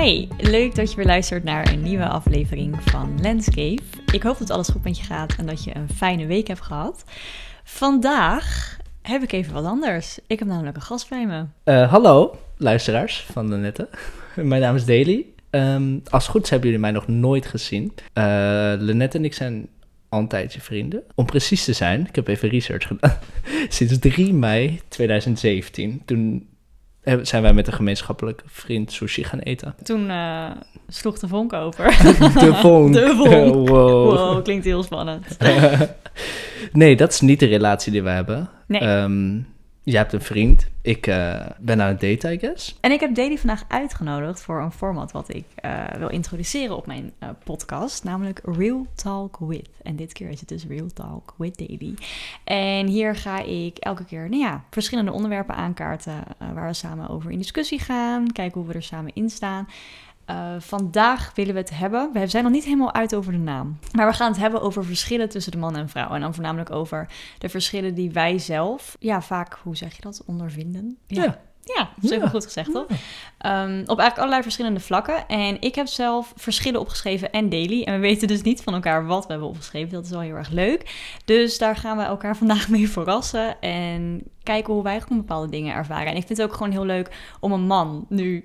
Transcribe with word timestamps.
Hi, 0.00 0.26
leuk 0.38 0.74
dat 0.74 0.90
je 0.90 0.96
weer 0.96 1.06
luistert 1.06 1.44
naar 1.44 1.72
een 1.72 1.82
nieuwe 1.82 2.08
aflevering 2.08 2.76
van 2.82 3.18
Landscape. 3.22 3.82
Ik 4.12 4.22
hoop 4.22 4.38
dat 4.38 4.50
alles 4.50 4.68
goed 4.68 4.84
met 4.84 4.98
je 4.98 5.04
gaat 5.04 5.34
en 5.38 5.46
dat 5.46 5.64
je 5.64 5.76
een 5.76 5.88
fijne 5.88 6.26
week 6.26 6.46
hebt 6.46 6.60
gehad. 6.60 7.04
Vandaag 7.64 8.76
heb 9.02 9.22
ik 9.22 9.32
even 9.32 9.52
wat 9.52 9.64
anders. 9.64 10.18
Ik 10.26 10.38
heb 10.38 10.48
namelijk 10.48 10.76
een 10.76 10.82
gast 10.82 11.08
bij 11.08 11.26
me. 11.26 11.44
Uh, 11.64 11.90
hallo, 11.90 12.38
luisteraars 12.56 13.26
van 13.32 13.50
de. 13.50 13.88
Mijn 14.42 14.60
naam 14.60 14.74
is 14.74 14.84
Daily. 14.84 15.26
Um, 15.50 16.02
als 16.10 16.28
goed 16.28 16.42
is 16.42 16.50
hebben 16.50 16.68
jullie 16.68 16.84
mij 16.84 16.92
nog 16.92 17.08
nooit 17.08 17.46
gezien. 17.46 17.92
Uh, 18.14 18.24
Lenette 18.78 19.18
en 19.18 19.24
ik 19.24 19.34
zijn 19.34 19.68
al 20.08 20.18
een 20.18 20.28
tijdje 20.28 20.60
vrienden. 20.60 21.02
Om 21.14 21.26
precies 21.26 21.64
te 21.64 21.72
zijn, 21.72 22.06
ik 22.06 22.14
heb 22.14 22.28
even 22.28 22.48
research 22.48 22.86
gedaan. 22.86 23.18
Sinds 23.68 23.98
3 23.98 24.32
mei 24.32 24.80
2017. 24.88 26.02
Toen 26.04 26.48
zijn 27.22 27.42
wij 27.42 27.52
met 27.52 27.66
een 27.66 27.72
gemeenschappelijke 27.72 28.44
vriend 28.46 28.92
sushi 28.92 29.24
gaan 29.24 29.38
eten. 29.38 29.74
Toen 29.82 30.10
uh, 30.10 30.50
sloeg 30.88 31.18
de 31.18 31.28
vonk 31.28 31.52
over. 31.52 31.84
De 32.44 32.54
vonk. 32.54 32.92
De 32.92 33.14
vonk. 33.16 33.54
Wow. 33.74 34.16
wow 34.16 34.42
klinkt 34.42 34.64
heel 34.64 34.82
spannend. 34.82 35.36
nee, 36.72 36.96
dat 36.96 37.12
is 37.12 37.20
niet 37.20 37.40
de 37.40 37.46
relatie 37.46 37.92
die 37.92 38.02
we 38.02 38.10
hebben. 38.10 38.48
Nee. 38.66 38.82
Um, 38.82 39.46
Jij 39.84 39.98
hebt 39.98 40.12
een 40.12 40.20
vriend. 40.20 40.68
Ik 40.82 41.06
uh, 41.06 41.46
ben 41.58 41.82
aan 41.82 41.88
het 41.88 42.00
daten, 42.00 42.32
I 42.32 42.38
guess. 42.38 42.78
En 42.80 42.92
ik 42.92 43.00
heb 43.00 43.14
Daily 43.14 43.38
vandaag 43.38 43.64
uitgenodigd 43.68 44.42
voor 44.42 44.60
een 44.60 44.72
format 44.72 45.12
wat 45.12 45.34
ik 45.34 45.44
uh, 45.64 45.84
wil 45.98 46.08
introduceren 46.08 46.76
op 46.76 46.86
mijn 46.86 47.12
uh, 47.22 47.28
podcast, 47.44 48.04
namelijk 48.04 48.40
Real 48.44 48.86
Talk 48.94 49.38
With. 49.38 49.68
En 49.82 49.96
dit 49.96 50.12
keer 50.12 50.28
is 50.28 50.40
het 50.40 50.48
dus 50.48 50.66
Real 50.66 50.86
Talk 50.94 51.34
With 51.36 51.58
Daily. 51.58 51.94
En 52.44 52.86
hier 52.86 53.16
ga 53.16 53.42
ik 53.42 53.78
elke 53.78 54.04
keer, 54.04 54.28
nou 54.28 54.42
ja, 54.42 54.64
verschillende 54.70 55.12
onderwerpen 55.12 55.54
aankaarten 55.54 56.24
waar 56.54 56.66
we 56.66 56.74
samen 56.74 57.08
over 57.08 57.30
in 57.30 57.38
discussie 57.38 57.78
gaan, 57.78 58.32
kijken 58.32 58.60
hoe 58.60 58.68
we 58.68 58.74
er 58.74 58.82
samen 58.82 59.10
in 59.14 59.30
staan. 59.30 59.68
Uh, 60.30 60.54
vandaag 60.58 61.32
willen 61.34 61.54
we 61.54 61.60
het 61.60 61.78
hebben. 61.78 62.10
We 62.12 62.26
zijn 62.26 62.44
nog 62.44 62.52
niet 62.52 62.64
helemaal 62.64 62.94
uit 62.94 63.14
over 63.14 63.32
de 63.32 63.38
naam. 63.38 63.78
Maar 63.92 64.06
we 64.06 64.12
gaan 64.12 64.30
het 64.30 64.40
hebben 64.40 64.62
over 64.62 64.84
verschillen 64.84 65.28
tussen 65.28 65.52
de 65.52 65.58
man 65.58 65.76
en 65.76 65.88
vrouw. 65.88 66.10
En 66.10 66.20
dan 66.20 66.34
voornamelijk 66.34 66.70
over 66.70 67.08
de 67.38 67.48
verschillen 67.48 67.94
die 67.94 68.10
wij 68.10 68.38
zelf, 68.38 68.96
ja, 68.98 69.22
vaak, 69.22 69.58
hoe 69.62 69.76
zeg 69.76 69.96
je 69.96 70.02
dat, 70.02 70.22
ondervinden. 70.26 70.98
Ja. 71.06 71.22
ja. 71.22 71.40
Ja, 71.64 71.90
dat 71.94 72.04
is 72.04 72.10
even 72.10 72.30
goed 72.30 72.44
gezegd, 72.44 72.72
toch? 72.72 72.86
Um, 72.88 73.80
op 73.80 73.98
eigenlijk 73.98 74.16
allerlei 74.16 74.42
verschillende 74.42 74.80
vlakken. 74.80 75.28
En 75.28 75.60
ik 75.60 75.74
heb 75.74 75.86
zelf 75.86 76.32
verschillen 76.36 76.80
opgeschreven 76.80 77.32
en 77.32 77.48
daily. 77.48 77.82
En 77.82 77.94
we 77.94 78.00
weten 78.00 78.28
dus 78.28 78.42
niet 78.42 78.62
van 78.62 78.74
elkaar 78.74 79.06
wat 79.06 79.26
we 79.26 79.30
hebben 79.30 79.48
opgeschreven. 79.48 79.92
Dat 79.92 80.04
is 80.04 80.10
wel 80.10 80.20
heel 80.20 80.34
erg 80.34 80.50
leuk. 80.50 80.94
Dus 81.24 81.58
daar 81.58 81.76
gaan 81.76 81.96
we 81.96 82.02
elkaar 82.02 82.36
vandaag 82.44 82.68
mee 82.68 82.90
verrassen. 82.90 83.60
En 83.60 84.22
kijken 84.44 84.72
hoe 84.72 84.82
wij 84.82 85.00
gewoon 85.00 85.18
bepaalde 85.18 85.50
dingen 85.50 85.74
ervaren. 85.74 86.06
En 86.06 86.16
ik 86.16 86.26
vind 86.26 86.38
het 86.38 86.48
ook 86.48 86.54
gewoon 86.54 86.72
heel 86.72 86.84
leuk 86.84 87.10
om 87.40 87.52
een 87.52 87.66
man 87.66 88.06
nu 88.08 88.44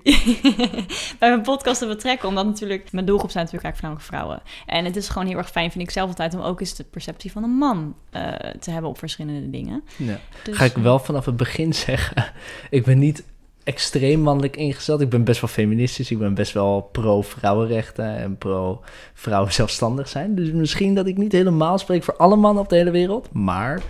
bij 1.18 1.28
mijn 1.28 1.42
podcast 1.42 1.78
te 1.78 1.86
betrekken. 1.86 2.28
Omdat 2.28 2.46
natuurlijk, 2.46 2.92
mijn 2.92 3.06
doelgroep 3.06 3.30
zijn 3.30 3.44
natuurlijk 3.44 3.74
eigenlijk 3.74 4.04
voornamelijk 4.04 4.06
vrouwen. 4.06 4.42
En 4.66 4.84
het 4.84 4.96
is 4.96 5.08
gewoon 5.08 5.28
heel 5.28 5.38
erg 5.38 5.50
fijn, 5.50 5.70
vind 5.70 5.84
ik 5.84 5.90
zelf 5.90 6.08
altijd, 6.08 6.34
om 6.34 6.40
ook 6.40 6.60
eens 6.60 6.74
de 6.74 6.84
perceptie 6.84 7.32
van 7.32 7.42
een 7.42 7.50
man 7.50 7.94
uh, 8.12 8.32
te 8.60 8.70
hebben 8.70 8.90
op 8.90 8.98
verschillende 8.98 9.50
dingen. 9.50 9.82
Ja. 9.96 10.18
Dus, 10.42 10.56
Ga 10.56 10.64
ik 10.64 10.76
wel 10.76 10.98
vanaf 10.98 11.24
het 11.24 11.36
begin 11.36 11.74
zeggen, 11.74 12.32
ik 12.70 12.84
ben 12.84 12.98
niet 12.98 13.24
extreem 13.64 14.20
mannelijk 14.20 14.56
ingesteld. 14.56 15.00
Ik 15.00 15.08
ben 15.08 15.24
best 15.24 15.40
wel 15.40 15.50
feministisch. 15.50 16.10
Ik 16.10 16.18
ben 16.18 16.34
best 16.34 16.52
wel 16.52 16.88
pro-vrouwenrechten 16.92 18.16
en 18.16 18.38
pro-vrouwen 18.38 19.52
zelfstandig 19.52 20.08
zijn. 20.08 20.34
Dus 20.34 20.50
misschien 20.50 20.94
dat 20.94 21.06
ik 21.06 21.16
niet 21.16 21.32
helemaal 21.32 21.78
spreek 21.78 22.02
voor 22.02 22.16
alle 22.16 22.36
mannen 22.36 22.62
op 22.62 22.68
de 22.68 22.76
hele 22.76 22.90
wereld. 22.90 23.32
Maar 23.32 23.82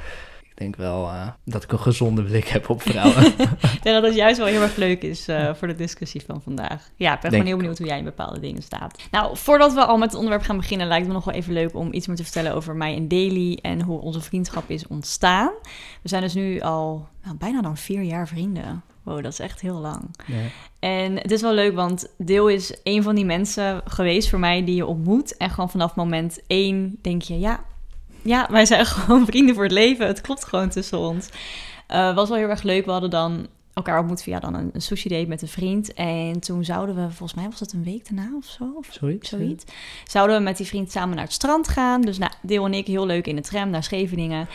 denk 0.61 0.77
wel 0.77 1.05
uh, 1.05 1.29
dat 1.45 1.63
ik 1.63 1.73
een 1.73 1.79
gezonde 1.79 2.23
blik 2.23 2.49
heb 2.49 2.69
op 2.69 2.83
vrouwen. 2.83 3.27
ik 3.77 3.83
denk 3.83 3.97
dat 3.97 4.03
het 4.03 4.15
juist 4.15 4.39
wel 4.39 4.47
heel 4.47 4.63
erg 4.63 4.77
leuk 4.77 5.03
is 5.03 5.29
uh, 5.29 5.55
voor 5.55 5.69
de 5.69 5.75
discussie 5.75 6.23
van 6.27 6.43
vandaag. 6.43 6.91
Ja, 6.97 7.15
ik 7.15 7.21
ben 7.21 7.31
gewoon 7.31 7.47
heel 7.47 7.57
benieuwd 7.57 7.79
hoe 7.79 7.87
jij 7.87 7.99
in 7.99 8.05
bepaalde 8.05 8.41
dingen 8.41 8.63
staat. 8.63 9.03
Nou, 9.11 9.37
voordat 9.37 9.75
we 9.75 9.85
al 9.85 9.97
met 9.97 10.09
het 10.09 10.17
onderwerp 10.17 10.45
gaan 10.45 10.57
beginnen, 10.57 10.87
lijkt 10.87 11.03
het 11.03 11.13
me 11.13 11.19
nog 11.19 11.25
wel 11.25 11.35
even 11.35 11.53
leuk 11.53 11.75
om 11.75 11.93
iets 11.93 12.07
meer 12.07 12.17
te 12.17 12.23
vertellen 12.23 12.55
over 12.55 12.77
mij 12.77 12.97
en 12.97 13.09
Daily 13.09 13.59
en 13.63 13.83
hoe 13.83 14.01
onze 14.01 14.21
vriendschap 14.21 14.71
is 14.71 14.87
ontstaan. 14.87 15.51
We 16.03 16.09
zijn 16.09 16.23
dus 16.23 16.35
nu 16.35 16.61
al 16.61 17.09
nou, 17.25 17.37
bijna 17.37 17.61
dan 17.61 17.77
vier 17.77 18.03
jaar 18.03 18.29
vrienden. 18.29 18.83
Wow, 19.03 19.23
dat 19.23 19.33
is 19.33 19.39
echt 19.39 19.61
heel 19.61 19.79
lang. 19.79 20.11
Ja. 20.27 20.35
En 20.79 21.17
het 21.17 21.31
is 21.31 21.41
wel 21.41 21.55
leuk, 21.55 21.75
want 21.75 22.07
Deel 22.19 22.49
is 22.49 22.81
een 22.83 23.03
van 23.03 23.15
die 23.15 23.25
mensen 23.25 23.81
geweest 23.85 24.29
voor 24.29 24.39
mij 24.39 24.65
die 24.65 24.75
je 24.75 24.87
ontmoet. 24.87 25.37
En 25.37 25.51
gewoon 25.51 25.71
vanaf 25.71 25.95
moment 25.95 26.41
één 26.47 26.99
denk 27.03 27.23
je, 27.23 27.39
ja, 27.39 27.65
ja, 28.23 28.47
wij 28.51 28.67
zijn 28.67 28.87
gewoon 28.97 29.27
vrienden 29.27 29.55
voor 29.55 29.65
het 29.65 29.73
leven. 29.73 30.07
Het 30.07 30.21
klopt 30.21 30.45
gewoon 30.45 30.69
tussen 30.69 30.99
ons. 30.99 31.29
Uh, 31.91 32.15
was 32.15 32.29
wel 32.29 32.39
heel 32.39 32.49
erg 32.49 32.63
leuk. 32.63 32.85
We 32.85 32.91
hadden 32.91 33.11
dan 33.11 33.47
elkaar 33.75 33.99
ontmoet 33.99 34.23
via 34.23 34.41
dan 34.41 34.55
een, 34.55 34.71
sushi 34.77 35.09
date 35.09 35.29
met 35.29 35.43
een 35.43 35.49
vriend. 35.49 35.93
En 35.95 36.41
toen 36.41 36.65
zouden 36.65 36.95
we, 36.95 37.03
volgens 37.03 37.35
mij 37.35 37.49
was 37.51 37.61
het 37.61 37.73
een 37.73 37.85
week 37.85 38.09
daarna 38.09 38.37
of 38.37 38.45
zo. 38.45 38.73
Of 38.77 38.89
zoiets. 38.91 39.29
zoiets. 39.29 39.65
Zouden 40.05 40.37
we 40.37 40.43
met 40.43 40.57
die 40.57 40.67
vriend 40.67 40.91
samen 40.91 41.15
naar 41.15 41.25
het 41.25 41.35
strand 41.35 41.69
gaan. 41.69 42.01
Dus 42.01 42.19
nou, 42.19 42.33
Deel 42.43 42.65
en 42.65 42.75
ik 42.75 42.87
heel 42.87 43.07
leuk 43.07 43.27
in 43.27 43.37
de 43.37 43.43
tram 43.43 43.71
naar 43.71 43.83
Scheveningen. 43.83 44.49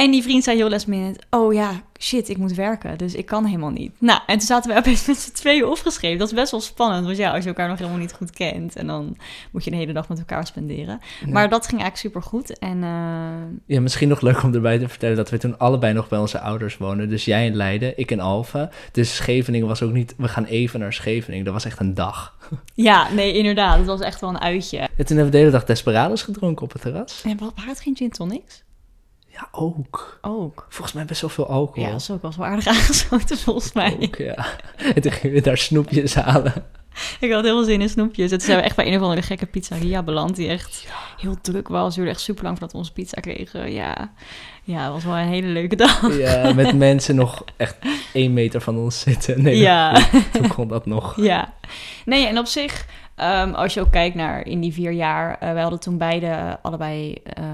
En 0.00 0.10
die 0.10 0.22
vriend 0.22 0.44
zei 0.44 0.56
heel 0.56 0.68
last 0.68 0.86
minute, 0.86 1.20
oh 1.30 1.52
ja, 1.52 1.82
shit, 1.98 2.28
ik 2.28 2.36
moet 2.36 2.54
werken, 2.54 2.98
dus 2.98 3.14
ik 3.14 3.26
kan 3.26 3.44
helemaal 3.44 3.70
niet. 3.70 3.92
Nou, 3.98 4.20
en 4.26 4.38
toen 4.38 4.46
zaten 4.46 4.70
we 4.70 4.76
opeens 4.80 5.06
met 5.06 5.16
z'n 5.16 5.32
tweeën 5.32 5.64
opgeschreven. 5.64 6.18
Dat 6.18 6.28
is 6.28 6.34
best 6.34 6.50
wel 6.50 6.60
spannend, 6.60 7.04
want 7.04 7.16
ja, 7.16 7.32
als 7.32 7.42
je 7.42 7.48
elkaar 7.48 7.68
nog 7.68 7.78
helemaal 7.78 7.98
niet 7.98 8.12
goed 8.12 8.30
kent... 8.30 8.76
en 8.76 8.86
dan 8.86 9.16
moet 9.50 9.64
je 9.64 9.70
de 9.70 9.76
hele 9.76 9.92
dag 9.92 10.08
met 10.08 10.18
elkaar 10.18 10.46
spenderen. 10.46 11.00
Maar 11.28 11.48
dat 11.48 11.66
ging 11.66 11.80
eigenlijk 11.80 11.96
super 11.96 12.22
goed. 12.22 12.58
En, 12.58 12.76
uh... 12.82 13.74
Ja, 13.76 13.80
misschien 13.80 14.08
nog 14.08 14.20
leuk 14.20 14.42
om 14.42 14.54
erbij 14.54 14.78
te 14.78 14.88
vertellen 14.88 15.16
dat 15.16 15.30
we 15.30 15.38
toen 15.38 15.58
allebei 15.58 15.92
nog 15.92 16.08
bij 16.08 16.18
onze 16.18 16.40
ouders 16.40 16.76
wonen. 16.76 17.08
Dus 17.08 17.24
jij 17.24 17.46
in 17.46 17.56
Leiden, 17.56 17.98
ik 17.98 18.10
in 18.10 18.20
Alphen. 18.20 18.70
Dus 18.92 19.16
Scheveningen 19.16 19.66
was 19.66 19.82
ook 19.82 19.92
niet, 19.92 20.14
we 20.16 20.28
gaan 20.28 20.44
even 20.44 20.80
naar 20.80 20.92
Scheveningen. 20.92 21.44
Dat 21.44 21.54
was 21.54 21.64
echt 21.64 21.80
een 21.80 21.94
dag. 21.94 22.38
Ja, 22.74 23.12
nee, 23.12 23.32
inderdaad. 23.32 23.76
Dat 23.76 23.86
was 23.86 24.00
echt 24.00 24.20
wel 24.20 24.30
een 24.30 24.40
uitje. 24.40 24.78
En 24.78 24.88
toen 25.06 25.06
hebben 25.06 25.24
we 25.24 25.30
de 25.30 25.38
hele 25.38 25.50
dag 25.50 25.64
Desperados 25.64 26.22
gedronken 26.22 26.64
op 26.64 26.72
het 26.72 26.82
terras. 26.82 27.22
En 27.24 27.38
wat 27.38 27.52
het 27.54 27.80
geen 27.80 27.96
gin 27.96 28.10
tonics? 28.10 28.62
Ja, 29.32 29.48
ook. 29.52 30.18
Ook. 30.20 30.66
Volgens 30.68 30.92
mij 30.92 31.04
best 31.04 31.20
wel 31.20 31.30
veel 31.30 31.46
alcohol. 31.46 31.84
Ja, 31.84 31.90
dat 31.90 32.00
is 32.00 32.10
ook 32.10 32.22
wel 32.22 32.46
aardig 32.46 32.66
aangesloten 32.74 33.38
volgens 33.38 33.72
mij. 33.72 33.96
Ook, 34.00 34.16
ja. 34.16 34.46
En 34.94 35.02
toen 35.02 35.12
gingen 35.12 35.36
we 35.36 35.42
daar 35.42 35.58
snoepjes 35.58 36.14
halen. 36.14 36.52
Ik 37.20 37.32
had 37.32 37.44
heel 37.44 37.56
veel 37.56 37.64
zin 37.64 37.80
in 37.80 37.88
snoepjes. 37.88 38.30
Het 38.30 38.42
zijn 38.42 38.56
we 38.56 38.62
echt 38.62 38.76
bij 38.76 38.86
een 38.86 38.96
of 38.96 39.02
andere 39.02 39.22
gekke 39.22 39.46
pizzeria 39.46 40.02
beland 40.02 40.36
die 40.36 40.48
echt 40.48 40.86
heel 41.16 41.36
druk 41.42 41.68
was. 41.68 41.94
duurde 41.94 42.10
echt 42.10 42.20
super 42.20 42.44
lang 42.44 42.58
voordat 42.58 42.72
we 42.72 42.78
onze 42.78 42.92
pizza 42.92 43.20
kregen. 43.20 43.72
Ja. 43.72 44.12
ja, 44.62 44.84
het 44.84 44.92
was 44.92 45.04
wel 45.04 45.16
een 45.16 45.28
hele 45.28 45.46
leuke 45.46 45.76
dag. 45.76 46.16
Ja, 46.18 46.52
met 46.52 46.76
mensen 46.76 47.14
nog 47.14 47.44
echt 47.56 47.76
één 48.12 48.32
meter 48.32 48.60
van 48.60 48.76
ons 48.76 49.00
zitten. 49.00 49.42
Nee, 49.42 49.56
ja. 49.56 50.08
toen 50.32 50.48
kon 50.48 50.68
dat 50.68 50.86
nog. 50.86 51.16
Ja. 51.16 51.54
Nee, 52.04 52.26
en 52.26 52.38
op 52.38 52.46
zich 52.46 52.86
Um, 53.22 53.54
als 53.54 53.74
je 53.74 53.80
ook 53.80 53.90
kijkt 53.90 54.14
naar 54.14 54.46
in 54.46 54.60
die 54.60 54.72
vier 54.72 54.90
jaar, 54.90 55.30
uh, 55.30 55.52
wij 55.52 55.62
hadden 55.62 55.80
toen 55.80 55.98
beide 55.98 56.58
allebei 56.62 57.16
uh, 57.38 57.44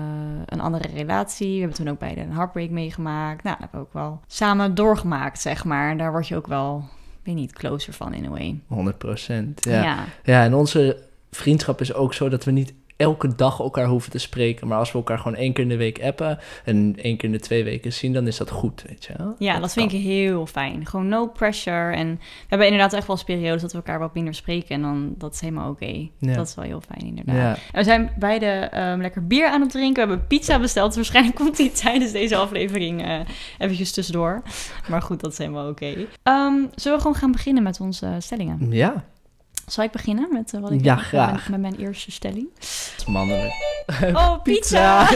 een 0.46 0.60
andere 0.60 0.88
relatie. 0.94 1.52
We 1.52 1.58
hebben 1.58 1.76
toen 1.76 1.88
ook 1.88 1.98
beide 1.98 2.20
een 2.20 2.32
heartbreak 2.32 2.70
meegemaakt. 2.70 3.42
Nou, 3.42 3.56
dat 3.60 3.70
hebben 3.70 3.80
we 3.80 3.86
ook 3.86 3.92
wel 3.92 4.20
samen 4.26 4.74
doorgemaakt, 4.74 5.40
zeg 5.40 5.64
maar. 5.64 5.90
En 5.90 5.98
daar 5.98 6.10
word 6.10 6.28
je 6.28 6.36
ook 6.36 6.46
wel, 6.46 6.84
weet 7.22 7.34
niet, 7.34 7.52
closer 7.52 7.92
van 7.92 8.14
in 8.14 8.24
a 8.24 8.28
way. 8.28 8.60
100 8.66 8.98
procent, 8.98 9.64
ja. 9.64 9.82
ja. 9.82 10.04
Ja, 10.22 10.44
en 10.44 10.54
onze 10.54 11.02
vriendschap 11.30 11.80
is 11.80 11.94
ook 11.94 12.14
zo 12.14 12.28
dat 12.28 12.44
we 12.44 12.50
niet 12.50 12.74
elke 12.96 13.34
dag 13.34 13.58
elkaar 13.58 13.86
hoeven 13.86 14.10
te 14.10 14.18
spreken. 14.18 14.68
Maar 14.68 14.78
als 14.78 14.92
we 14.92 14.98
elkaar 14.98 15.18
gewoon 15.18 15.36
één 15.36 15.52
keer 15.52 15.62
in 15.62 15.68
de 15.68 15.76
week 15.76 16.02
appen 16.02 16.38
en 16.64 16.96
één 16.96 17.16
keer 17.16 17.28
in 17.28 17.34
de 17.34 17.40
twee 17.40 17.64
weken 17.64 17.92
zien, 17.92 18.12
dan 18.12 18.26
is 18.26 18.36
dat 18.36 18.50
goed, 18.50 18.84
weet 18.88 19.04
je 19.04 19.14
wel? 19.16 19.34
Ja, 19.38 19.58
dat, 19.58 19.72
vind 19.72 19.92
ik 19.92 20.00
heel 20.00 20.46
fijn. 20.46 20.86
Gewoon 20.86 21.08
no 21.08 21.26
pressure. 21.26 21.94
En 21.94 22.14
we 22.16 22.46
hebben 22.48 22.66
inderdaad 22.66 22.92
echt 22.92 23.06
wel 23.06 23.16
eens 23.16 23.24
periodes 23.24 23.62
dat 23.62 23.70
we 23.70 23.76
elkaar 23.76 23.98
wat 23.98 24.14
minder 24.14 24.34
spreken 24.34 24.74
en 24.74 24.82
dan 24.82 25.14
dat 25.18 25.34
is 25.34 25.40
helemaal 25.40 25.70
oké. 25.70 26.08
Dat 26.18 26.48
is 26.48 26.54
wel 26.54 26.64
heel 26.64 26.80
fijn, 26.80 27.06
inderdaad. 27.06 27.36
Ja. 27.36 27.50
En 27.72 27.78
we 27.78 27.84
zijn 27.84 28.12
beide 28.18 28.70
um, 28.74 29.00
lekker 29.00 29.26
bier 29.26 29.48
aan 29.48 29.60
het 29.60 29.70
drinken. 29.70 30.02
We 30.02 30.08
hebben 30.08 30.26
pizza 30.26 30.58
besteld. 30.58 30.86
Dus 30.86 30.96
waarschijnlijk 30.96 31.36
komt 31.36 31.56
die 31.56 31.72
tijdens 31.82 32.12
deze 32.12 32.36
aflevering 32.36 33.06
uh, 33.06 33.20
eventjes 33.58 33.92
tussendoor. 33.92 34.42
Maar 34.88 35.02
goed, 35.02 35.20
dat 35.20 35.32
is 35.32 35.38
helemaal 35.38 35.68
oké. 35.68 35.86
Um, 36.22 36.70
zullen 36.74 36.96
we 36.96 37.02
gewoon 37.02 37.14
gaan 37.14 37.32
beginnen 37.32 37.62
met 37.62 37.80
onze 37.80 38.16
stellingen? 38.18 38.66
Ja. 38.70 39.04
Zal 39.66 39.84
ik 39.84 39.90
beginnen 39.90 40.28
met 40.32 40.52
uh, 40.52 40.60
wat 40.60 40.70
ik 40.70 40.84
ja, 40.84 40.96
graag. 40.96 41.48
Met, 41.48 41.60
mijn 41.60 41.76
eerste 41.76 42.10
stelling? 42.10 42.48
Mannelijk. 43.06 43.52
Oh, 44.12 44.42
pizza! 44.42 45.06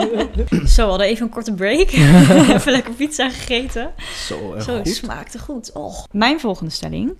Zo, 0.74 0.82
we 0.82 0.88
hadden 0.88 1.06
even 1.06 1.26
een 1.26 1.32
korte 1.32 1.54
break. 1.54 1.90
even 2.56 2.72
lekker 2.72 2.92
pizza 2.92 3.30
gegeten. 3.30 3.92
Zo, 4.26 4.52
erg 4.52 4.64
Zo 4.64 4.76
goed. 4.76 4.88
smaakte 4.88 5.38
goed. 5.38 5.72
Oh. 5.72 6.04
Mijn 6.10 6.40
volgende 6.40 6.70
stelling 6.70 7.16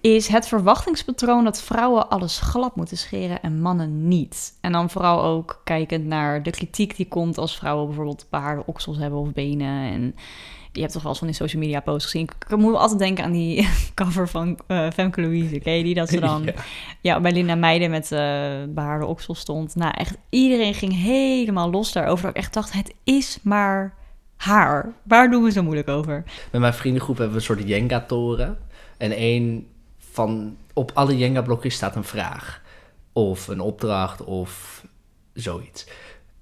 is 0.00 0.28
het 0.28 0.48
verwachtingspatroon 0.48 1.44
dat 1.44 1.62
vrouwen 1.62 2.08
alles 2.08 2.38
glad 2.38 2.76
moeten 2.76 2.96
scheren 2.96 3.42
en 3.42 3.60
mannen 3.60 4.08
niet. 4.08 4.52
En 4.60 4.72
dan 4.72 4.90
vooral 4.90 5.22
ook 5.22 5.60
kijkend 5.64 6.04
naar 6.04 6.42
de 6.42 6.50
kritiek 6.50 6.96
die 6.96 7.08
komt 7.08 7.38
als 7.38 7.56
vrouwen 7.56 7.86
bijvoorbeeld 7.86 8.26
behaarde 8.30 8.62
oksels 8.66 8.96
hebben 8.96 9.18
of 9.18 9.32
benen 9.32 9.92
en 9.92 10.14
je 10.78 10.84
hebt 10.84 10.92
toch 10.94 11.02
wel 11.02 11.10
eens 11.10 11.18
van 11.18 11.28
die 11.28 11.36
social 11.36 11.62
media 11.62 11.80
posts 11.80 12.04
gezien. 12.04 12.28
Ik, 12.48 12.56
moet 12.56 12.74
altijd 12.74 12.98
denken 12.98 13.24
aan 13.24 13.32
die 13.32 13.68
cover 13.94 14.28
van 14.28 14.58
uh, 14.68 14.90
Femke 14.90 15.20
Louise. 15.20 15.58
Ken 15.58 15.76
je 15.76 15.82
die? 15.82 15.94
Dat 15.94 16.08
ze 16.08 16.20
dan 16.20 16.44
ja. 16.44 16.52
ja 17.00 17.20
bij 17.20 17.32
Linda 17.32 17.54
Meijden 17.54 17.90
met 17.90 18.12
uh, 18.12 18.18
behaarde 18.68 19.06
oksel 19.06 19.34
stond. 19.34 19.74
Nou, 19.74 19.92
echt 19.96 20.16
iedereen 20.28 20.74
ging 20.74 21.02
helemaal 21.02 21.70
los 21.70 21.92
daarover. 21.92 22.22
Dat 22.22 22.30
ik 22.30 22.36
echt 22.36 22.54
dacht, 22.54 22.72
het 22.72 22.94
is 23.04 23.38
maar 23.42 23.94
haar. 24.36 24.92
Waar 25.02 25.30
doen 25.30 25.42
we 25.42 25.50
zo 25.50 25.62
moeilijk 25.62 25.88
over? 25.88 26.24
Met 26.50 26.60
mijn 26.60 26.74
vriendengroep 26.74 27.16
hebben 27.16 27.34
we 27.34 27.40
een 27.40 27.46
soort 27.46 27.68
Jenga-toren. 27.68 28.58
En 28.96 29.12
één 29.12 29.66
van 29.98 30.56
op 30.72 30.90
alle 30.94 31.16
Jenga-blokjes 31.16 31.74
staat 31.74 31.96
een 31.96 32.04
vraag. 32.04 32.62
Of 33.12 33.48
een 33.48 33.60
opdracht 33.60 34.24
of 34.24 34.82
zoiets. 35.32 35.86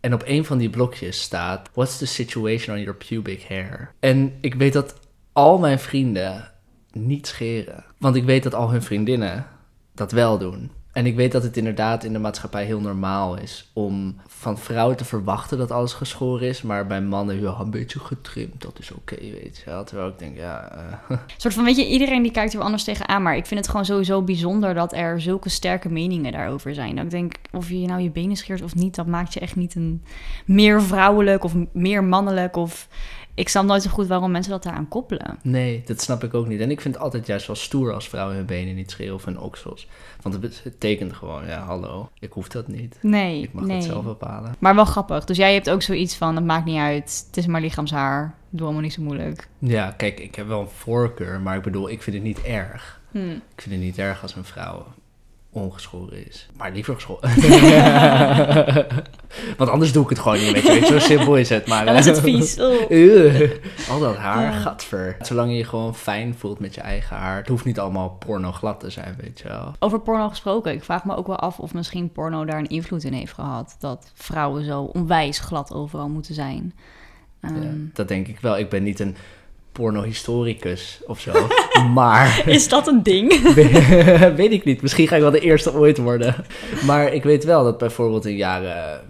En 0.07 0.15
op 0.15 0.23
een 0.25 0.45
van 0.45 0.59
die 0.59 0.71
blokjes 0.71 1.21
staat: 1.21 1.71
What's 1.73 1.99
the 1.99 2.07
situation 2.07 2.77
on 2.77 2.83
your 2.83 2.99
pubic 2.99 3.43
hair? 3.43 3.93
En 4.01 4.33
ik 4.41 4.55
weet 4.55 4.73
dat 4.73 4.95
al 5.33 5.59
mijn 5.59 5.79
vrienden 5.79 6.53
niet 6.93 7.27
scheren. 7.27 7.85
Want 7.99 8.17
ik 8.17 8.25
weet 8.25 8.43
dat 8.43 8.55
al 8.55 8.71
hun 8.71 8.83
vriendinnen 8.83 9.47
dat 9.95 10.13
wel 10.13 10.39
doen. 10.39 10.71
En 10.97 11.07
ik 11.07 11.17
weet 11.17 11.33
dat 11.33 11.43
het 11.43 11.57
inderdaad 11.57 12.05
in 12.05 12.13
de 12.13 12.19
maatschappij 12.19 12.65
heel 12.65 12.81
normaal 12.81 13.37
is 13.39 13.71
om 13.73 14.17
van 14.27 14.59
vrouwen 14.59 14.97
te 14.97 15.05
verwachten 15.05 15.59
dat 15.59 15.71
alles 15.71 15.93
geschoren 15.93 16.49
is. 16.49 16.63
Maar 16.63 16.87
bij 16.87 17.03
mannen, 17.03 17.41
ja, 17.41 17.57
een 17.61 17.71
beetje 17.71 17.99
getrimd, 17.99 18.63
dat 18.63 18.79
is 18.79 18.93
oké, 18.93 19.17
weet 19.17 19.63
je 19.65 19.71
wel. 19.71 19.85
Terwijl 19.85 20.09
ik 20.09 20.19
denk, 20.19 20.37
ja... 20.37 20.71
eh, 21.09 21.17
soort 21.37 21.55
van, 21.55 21.65
weet 21.65 21.77
je, 21.77 21.87
iedereen 21.87 22.23
die 22.23 22.33
kijkt 22.33 22.51
er 22.51 22.57
wel 22.57 22.67
anders 22.67 22.85
tegenaan. 22.85 23.23
Maar 23.23 23.37
ik 23.37 23.47
vind 23.47 23.61
het 23.61 23.69
gewoon 23.69 23.85
sowieso 23.85 24.23
bijzonder 24.23 24.75
dat 24.75 24.93
er 24.93 25.21
zulke 25.21 25.49
sterke 25.49 25.89
meningen 25.89 26.33
daarover 26.33 26.75
zijn. 26.75 26.97
Dat 26.97 27.05
ik 27.05 27.11
denk, 27.11 27.35
of 27.53 27.69
je 27.69 27.87
nou 27.87 28.01
je 28.01 28.11
benen 28.11 28.37
scheert 28.37 28.63
of 28.63 28.75
niet, 28.75 28.95
dat 28.95 29.07
maakt 29.07 29.35
je 29.35 29.41
echt 29.41 29.57
niet 29.57 29.75
een 29.75 30.03
meer 30.45 30.83
vrouwelijk 30.83 31.45
of 31.45 31.55
meer 31.73 32.05
mannelijk. 32.05 32.57
Of 32.57 32.89
ik 33.37 33.49
snap 33.49 33.65
nooit 33.65 33.83
zo 33.83 33.91
goed 33.91 34.07
waarom 34.07 34.31
mensen 34.31 34.53
dat 34.53 34.63
daaraan 34.63 34.89
koppelen. 34.89 35.39
Nee, 35.43 35.83
dat 35.87 36.01
snap 36.01 36.25
ik 36.25 36.35
ook 36.35 36.47
niet. 36.47 36.61
En 36.61 36.71
ik 36.71 36.81
vind 36.81 36.95
het 36.95 37.03
altijd 37.03 37.27
juist 37.27 37.47
wel 37.47 37.57
stoer 37.57 37.93
als 37.93 38.09
vrouwen 38.09 38.37
hun 38.37 38.47
benen 38.47 38.75
niet 38.75 38.91
scheren 38.91 39.15
of 39.15 39.25
hun 39.25 39.39
oksels. 39.39 39.89
Want 40.23 40.35
het 40.35 40.61
betekent 40.65 41.13
gewoon, 41.13 41.47
ja, 41.47 41.65
hallo, 41.65 42.11
ik 42.19 42.33
hoef 42.33 42.49
dat 42.49 42.69
niet. 42.69 42.99
Nee, 43.03 43.43
Ik 43.43 43.53
mag 43.53 43.65
nee. 43.65 43.77
dat 43.77 43.87
zelf 43.87 44.05
bepalen. 44.05 44.55
Maar 44.59 44.75
wel 44.75 44.85
grappig. 44.85 45.25
Dus 45.25 45.37
jij 45.37 45.55
hebt 45.55 45.71
ook 45.71 45.83
zoiets 45.83 46.17
van, 46.17 46.37
het 46.37 46.45
maakt 46.45 46.65
niet 46.65 46.79
uit. 46.79 47.25
Het 47.27 47.37
is 47.37 47.47
maar 47.47 47.61
lichaamshaar. 47.61 48.35
Doe 48.51 48.65
allemaal 48.65 48.83
niet 48.83 48.93
zo 48.93 49.03
moeilijk. 49.03 49.49
Ja, 49.59 49.91
kijk, 49.91 50.21
ik 50.21 50.35
heb 50.35 50.47
wel 50.47 50.61
een 50.61 50.69
voorkeur, 50.69 51.41
maar 51.41 51.57
ik 51.57 51.63
bedoel, 51.63 51.91
ik 51.91 52.03
vind 52.03 52.17
het 52.17 52.25
niet 52.25 52.43
erg. 52.43 53.01
Hm. 53.11 53.31
Ik 53.31 53.63
vind 53.63 53.75
het 53.75 53.85
niet 53.85 53.99
erg 53.99 54.23
als 54.23 54.37
een 54.37 54.45
vrouw 54.45 54.87
ongeschoren 55.57 56.27
is. 56.27 56.49
Maar 56.57 56.73
liever 56.73 56.95
geschoren. 56.95 57.31
Want 59.57 59.71
anders 59.71 59.93
doe 59.93 60.03
ik 60.03 60.09
het 60.09 60.19
gewoon 60.19 60.39
niet 60.39 60.53
met 60.53 60.63
je. 60.63 60.69
Weet 60.73 60.81
je, 60.81 60.87
zo 60.87 60.99
simpel 60.99 61.37
is 61.37 61.49
het. 61.49 61.67
Maar, 61.67 61.85
Dan 61.87 61.95
is 61.95 62.07
het 62.07 62.21
vies. 62.21 62.57
Oh. 62.61 62.91
Ugh, 62.91 63.51
al 63.91 63.99
dat 64.01 64.17
haar, 64.17 64.43
Ja. 64.43 64.51
gadver. 64.53 65.17
Zolang 65.21 65.51
je 65.51 65.57
je 65.57 65.65
gewoon 65.65 65.95
fijn 65.95 66.35
voelt 66.39 66.59
met 66.59 66.75
je 66.75 66.81
eigen 66.81 67.17
haar. 67.17 67.37
Het 67.37 67.49
hoeft 67.49 67.65
niet 67.65 67.79
allemaal 67.79 68.11
porno 68.11 68.53
glad 68.53 68.81
te 68.81 68.91
zijn, 68.91 69.17
weet 69.21 69.39
je 69.39 69.49
wel. 69.49 69.73
Over 69.79 70.01
porno 70.01 70.29
gesproken, 70.29 70.73
ik 70.73 70.85
vraag 70.85 71.05
me 71.05 71.17
ook 71.17 71.27
wel 71.27 71.37
af 71.39 71.59
of 71.59 71.75
misschien 71.75 72.13
porno 72.13 72.45
daar 72.45 72.59
een 72.59 72.67
invloed 72.69 73.05
in 73.05 73.13
heeft 73.13 73.33
gehad. 73.33 73.77
Dat 73.79 74.11
vrouwen 74.15 74.65
zo 74.65 74.83
onwijs 74.83 75.39
glad 75.39 75.73
overal 75.73 76.09
moeten 76.09 76.35
zijn. 76.35 76.75
Ehm, 77.41 77.63
Ja, 77.63 77.71
dat 77.93 78.09
denk 78.09 78.27
ik 78.29 78.41
wel. 78.41 78.59
Ik 78.59 78.69
ben 78.69 78.83
niet 78.83 79.01
een 79.01 79.17
pornohistoricus 79.77 81.01
of 81.07 81.21
zo. 81.21 81.33
maar 81.95 82.49
Is 82.49 82.69
dat 82.69 82.87
een 82.87 83.03
ding? 83.03 83.43
weet 84.43 84.53
ik 84.53 84.65
niet. 84.65 84.83
Misschien 84.83 85.09
ga 85.09 85.15
ik 85.17 85.23
wel 85.23 85.31
de 85.31 85.41
eerste 85.41 85.75
ooit 85.75 85.99
worden. 85.99 86.35
Maar 86.87 87.13
ik 87.13 87.23
weet 87.23 87.45
wel 87.45 87.65
dat 87.65 87.79
bijvoorbeeld 87.79 88.27
in 88.27 88.37
jaren 88.37 89.01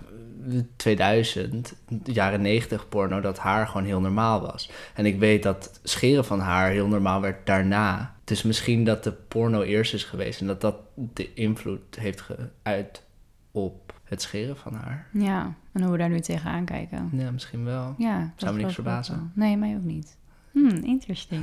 2000, 0.76 1.74
jaren 2.04 2.40
90 2.42 2.88
porno, 2.88 3.20
dat 3.20 3.38
haar 3.38 3.66
gewoon 3.66 3.86
heel 3.86 4.00
normaal 4.00 4.40
was. 4.40 4.70
En 4.94 5.06
ik 5.06 5.18
weet 5.18 5.42
dat 5.42 5.80
scheren 5.82 6.24
van 6.24 6.40
haar 6.40 6.70
heel 6.70 6.86
normaal 6.88 7.20
werd 7.20 7.46
daarna. 7.46 8.14
Dus 8.24 8.42
misschien 8.42 8.84
dat 8.84 9.04
de 9.04 9.12
porno 9.12 9.62
eerst 9.62 9.94
is 9.94 10.04
geweest 10.04 10.40
en 10.40 10.46
dat 10.46 10.60
dat 10.60 10.76
de 10.94 11.34
invloed 11.34 11.96
heeft 11.98 12.20
geuit 12.20 13.02
op 13.50 13.94
het 14.04 14.22
scheren 14.22 14.56
van 14.56 14.74
haar. 14.74 15.06
Ja, 15.12 15.54
en 15.72 15.82
hoe 15.82 15.92
we 15.92 15.98
daar 15.98 16.08
nu 16.08 16.20
tegenaan 16.20 16.64
kijken. 16.64 17.10
Ja, 17.12 17.30
misschien 17.30 17.64
wel. 17.64 17.94
Ja, 17.98 18.18
dat 18.18 18.28
Zou 18.36 18.54
me 18.54 18.60
niks 18.62 18.74
verbazen. 18.74 19.14
wel. 19.14 19.46
Nee, 19.46 19.56
mij 19.56 19.74
ook 19.76 19.84
niet. 19.84 20.16
Hmm, 20.56 20.84
interesting. 20.84 21.42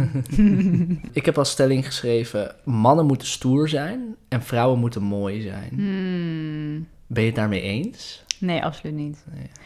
Ik 1.12 1.26
heb 1.26 1.38
als 1.38 1.50
stelling 1.52 1.86
geschreven: 1.86 2.56
mannen 2.64 3.06
moeten 3.06 3.28
stoer 3.28 3.70
zijn 3.70 4.16
en 4.28 4.44
vrouwen 4.44 4.80
moeten 4.80 5.02
mooi 5.02 5.42
zijn. 5.42 5.70
Hmm, 5.70 6.88
Ben 7.08 7.22
je 7.24 7.28
het 7.30 7.36
daarmee 7.38 7.62
eens? 7.62 8.24
nee, 8.40 8.64
absoluut 8.64 8.96
niet. 8.96 9.24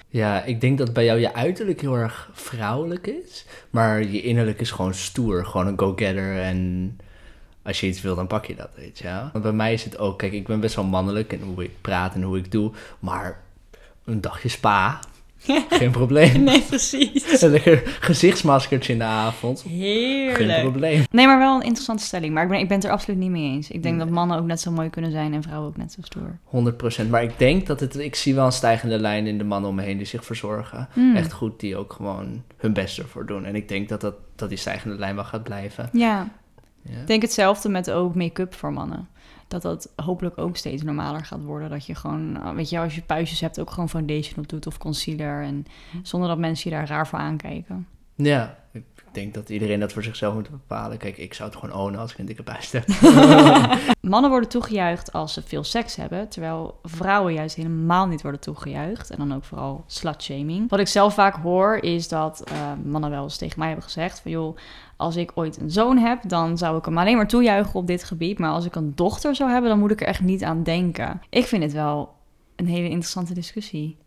Ja, 0.09 0.43
ik 0.43 0.61
denk 0.61 0.77
dat 0.77 0.93
bij 0.93 1.05
jou 1.05 1.19
je 1.19 1.33
uiterlijk 1.33 1.81
heel 1.81 1.95
erg 1.95 2.29
vrouwelijk 2.33 3.07
is, 3.07 3.45
maar 3.69 4.03
je 4.03 4.21
innerlijk 4.21 4.61
is 4.61 4.71
gewoon 4.71 4.93
stoer, 4.93 5.45
gewoon 5.45 5.67
een 5.67 5.79
go-getter 5.79 6.39
en 6.41 6.97
als 7.63 7.79
je 7.79 7.87
iets 7.87 8.01
wil, 8.01 8.15
dan 8.15 8.27
pak 8.27 8.45
je 8.45 8.55
dat, 8.55 8.69
weet 8.75 8.97
je 8.97 9.03
wel. 9.03 9.29
Want 9.31 9.43
bij 9.43 9.53
mij 9.53 9.73
is 9.73 9.83
het 9.83 9.97
ook, 9.97 10.17
kijk, 10.17 10.33
ik 10.33 10.47
ben 10.47 10.59
best 10.59 10.75
wel 10.75 10.85
mannelijk 10.85 11.33
in 11.33 11.41
hoe 11.41 11.63
ik 11.63 11.71
praat 11.81 12.15
en 12.15 12.21
hoe 12.21 12.37
ik 12.37 12.51
doe, 12.51 12.71
maar 12.99 13.39
een 14.05 14.21
dagje 14.21 14.49
spa, 14.49 14.99
geen 15.69 15.91
probleem. 15.91 16.43
Nee, 16.43 16.61
precies. 16.61 17.41
Een 17.41 17.49
lekker 17.49 17.97
gezichtsmaskertje 17.99 18.93
in 18.93 18.99
de 18.99 19.05
avond, 19.05 19.61
geen 19.67 19.71
Heerlijk. 19.71 20.61
probleem. 20.61 21.03
Nee, 21.11 21.25
maar 21.25 21.37
wel 21.39 21.55
een 21.55 21.61
interessante 21.65 22.03
stelling. 22.03 22.33
Maar 22.33 22.43
ik 22.43 22.49
ben, 22.49 22.59
ik 22.59 22.67
ben 22.67 22.77
het 22.77 22.85
er 22.85 22.91
absoluut 22.91 23.19
niet 23.19 23.29
mee 23.29 23.51
eens. 23.51 23.69
Ik 23.71 23.83
denk 23.83 23.95
Nee. 23.95 24.05
dat 24.05 24.13
mannen 24.13 24.37
ook 24.37 24.45
net 24.45 24.61
zo 24.61 24.71
mooi 24.71 24.89
kunnen 24.89 25.11
zijn 25.11 25.33
en 25.33 25.43
vrouwen 25.43 25.67
ook 25.67 25.77
net 25.77 25.91
zo 25.91 26.01
stoer. 26.03 26.37
100%. 27.05 27.09
Maar 27.09 27.23
ik 27.23 27.37
denk 27.37 27.67
dat 27.67 27.79
het, 27.79 27.97
ik 27.99 28.15
zie 28.15 28.35
wel 28.35 28.45
een 28.45 28.51
stijgende 28.51 28.99
lijn 28.99 29.27
in 29.27 29.37
de 29.37 29.43
mannen 29.43 29.69
om 29.69 29.75
me 29.75 29.81
heen 29.83 29.97
die 29.97 30.05
zich 30.07 30.25
verzorgen. 30.25 30.87
Hmm. 30.93 31.15
Echt 31.15 31.31
goed, 31.33 31.59
die 31.59 31.75
ook 31.77 31.93
gewoon 31.93 32.43
hun 32.57 32.73
best 32.73 32.97
ervoor 32.99 33.25
doen. 33.25 33.45
En 33.45 33.55
ik 33.55 33.67
denk 33.67 33.89
dat, 33.89 34.01
dat, 34.01 34.15
dat 34.35 34.49
die 34.49 34.57
stijgende 34.57 34.97
lijn 34.97 35.15
wel 35.15 35.23
gaat 35.23 35.43
blijven. 35.43 35.89
Ja, 35.91 36.27
Ja. 36.83 36.99
Ik 37.01 37.07
denk 37.07 37.21
hetzelfde 37.21 37.69
met 37.69 37.91
ook 37.91 38.15
make-up 38.15 38.53
voor 38.53 38.73
mannen. 38.73 39.07
Dat 39.47 39.61
dat 39.61 39.93
hopelijk 39.95 40.37
ook 40.37 40.57
steeds 40.57 40.83
normaler 40.83 41.25
gaat 41.25 41.43
worden. 41.43 41.69
Dat 41.69 41.85
je 41.85 41.95
gewoon, 41.95 42.35
uh, 42.35 42.51
weet 42.51 42.69
je, 42.69 42.79
als 42.79 42.95
je 42.95 43.01
puistjes 43.01 43.39
hebt, 43.39 43.59
ook 43.59 43.69
gewoon 43.69 43.89
foundation 43.89 44.37
op 44.37 44.49
doet 44.49 44.67
of 44.67 44.77
concealer. 44.77 45.43
En 45.43 45.65
zonder 46.03 46.29
dat 46.29 46.37
mensen 46.37 46.69
je 46.69 46.75
daar 46.75 46.87
raar 46.87 47.07
voor 47.07 47.19
aankijken. 47.19 47.87
Ja, 48.17 48.57
ik 48.71 48.83
denk 49.11 49.33
dat 49.33 49.49
iedereen 49.49 49.79
dat 49.79 49.93
voor 49.93 50.03
zichzelf 50.03 50.33
moet 50.33 50.49
bepalen. 50.49 50.97
Kijk, 50.97 51.17
ik 51.17 51.33
zou 51.33 51.49
het 51.49 51.59
gewoon 51.59 51.75
ownen 51.75 51.99
als 51.99 52.11
ik 52.11 52.17
een 52.17 52.25
dikke 52.25 52.43
buis 52.43 52.71
heb. 52.77 52.87
Mannen 54.01 54.29
worden 54.29 54.49
toegejuicht 54.49 55.13
als 55.13 55.33
ze 55.33 55.41
veel 55.41 55.63
seks 55.63 55.95
hebben. 55.95 56.29
Terwijl 56.29 56.79
vrouwen 56.83 57.33
juist 57.33 57.55
helemaal 57.55 58.07
niet 58.07 58.21
worden 58.21 58.39
toegejuicht. 58.39 59.09
En 59.09 59.17
dan 59.17 59.33
ook 59.33 59.43
vooral 59.43 59.83
slutshaming. 59.87 60.69
Wat 60.69 60.79
ik 60.79 60.87
zelf 60.87 61.13
vaak 61.13 61.35
hoor 61.35 61.75
is 61.75 62.07
dat 62.07 62.43
eh, 62.43 62.71
mannen 62.83 63.09
wel 63.09 63.23
eens 63.23 63.37
tegen 63.37 63.59
mij 63.59 63.67
hebben 63.67 63.85
gezegd 63.85 64.19
van 64.19 64.31
joh, 64.31 64.57
als 64.95 65.15
ik 65.15 65.31
ooit 65.35 65.59
een 65.59 65.71
zoon 65.71 65.97
heb, 65.97 66.19
dan 66.27 66.57
zou 66.57 66.77
ik 66.77 66.85
hem 66.85 66.97
alleen 66.97 67.15
maar 67.15 67.27
toejuichen 67.27 67.79
op 67.79 67.87
dit 67.87 68.03
gebied. 68.03 68.39
Maar 68.39 68.51
als 68.51 68.65
ik 68.65 68.75
een 68.75 68.95
dochter 68.95 69.35
zou 69.35 69.51
hebben, 69.51 69.69
dan 69.69 69.79
moet 69.79 69.91
ik 69.91 70.01
er 70.01 70.07
echt 70.07 70.21
niet 70.21 70.43
aan 70.43 70.63
denken. 70.63 71.21
Ik 71.29 71.45
vind 71.45 71.63
het 71.63 71.73
wel 71.73 72.15
een 72.55 72.67
hele 72.67 72.89
interessante 72.89 73.33
discussie. 73.33 73.97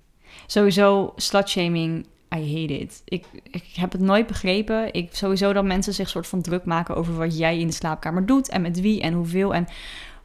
Sowieso 0.46 1.12
slutshaming, 1.16 2.06
I 2.34 2.60
hate 2.60 2.78
it. 2.78 3.02
Ik, 3.04 3.24
ik 3.42 3.64
heb 3.74 3.92
het 3.92 4.00
nooit 4.00 4.26
begrepen. 4.26 4.92
Ik, 4.92 5.14
sowieso 5.14 5.52
dat 5.52 5.64
mensen 5.64 5.94
zich 5.94 6.08
soort 6.08 6.26
van 6.26 6.42
druk 6.42 6.64
maken 6.64 6.96
over 6.96 7.16
wat 7.16 7.38
jij 7.38 7.58
in 7.58 7.66
de 7.66 7.72
slaapkamer 7.72 8.26
doet 8.26 8.48
en 8.48 8.62
met 8.62 8.80
wie 8.80 9.00
en 9.00 9.12
hoeveel. 9.12 9.54
En 9.54 9.66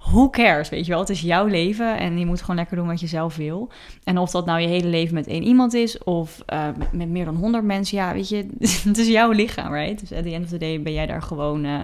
who 0.05 0.29
cares, 0.29 0.69
weet 0.69 0.85
je 0.85 0.91
wel? 0.91 0.99
Het 0.99 1.09
is 1.09 1.21
jouw 1.21 1.45
leven 1.45 1.97
en 1.97 2.19
je 2.19 2.25
moet 2.25 2.41
gewoon 2.41 2.55
lekker 2.55 2.75
doen 2.75 2.87
wat 2.87 2.99
je 2.99 3.07
zelf 3.07 3.35
wil. 3.35 3.69
En 4.03 4.17
of 4.17 4.31
dat 4.31 4.45
nou 4.45 4.59
je 4.59 4.67
hele 4.67 4.87
leven 4.87 5.13
met 5.13 5.27
één 5.27 5.43
iemand 5.43 5.73
is 5.73 5.97
of 6.03 6.43
eh, 6.45 6.67
met, 6.91 7.09
meer 7.09 7.25
dan 7.25 7.35
honderd 7.35 7.63
mensen, 7.63 7.97
ja, 7.97 8.13
weet 8.13 8.29
je, 8.29 8.47
het 8.89 8.97
is 8.97 9.07
jouw 9.07 9.31
lichaam, 9.31 9.73
right? 9.73 9.99
Dus 9.99 10.17
at 10.17 10.23
the 10.23 10.33
end 10.33 10.43
of 10.43 10.49
the 10.49 10.57
day 10.57 10.81
ben 10.81 10.93
jij 10.93 11.05
daar 11.05 11.21
gewoon, 11.21 11.65
eh, 11.65 11.79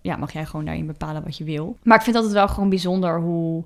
ja, 0.00 0.16
mag 0.16 0.32
jij 0.32 0.46
gewoon 0.46 0.64
daarin 0.64 0.86
bepalen 0.86 1.24
wat 1.24 1.36
je 1.36 1.44
wil. 1.44 1.76
Maar 1.82 1.96
ik 1.96 2.04
vind 2.04 2.16
altijd 2.16 2.34
wel 2.34 2.48
gewoon 2.48 2.68
bijzonder 2.68 3.20
hoe 3.20 3.64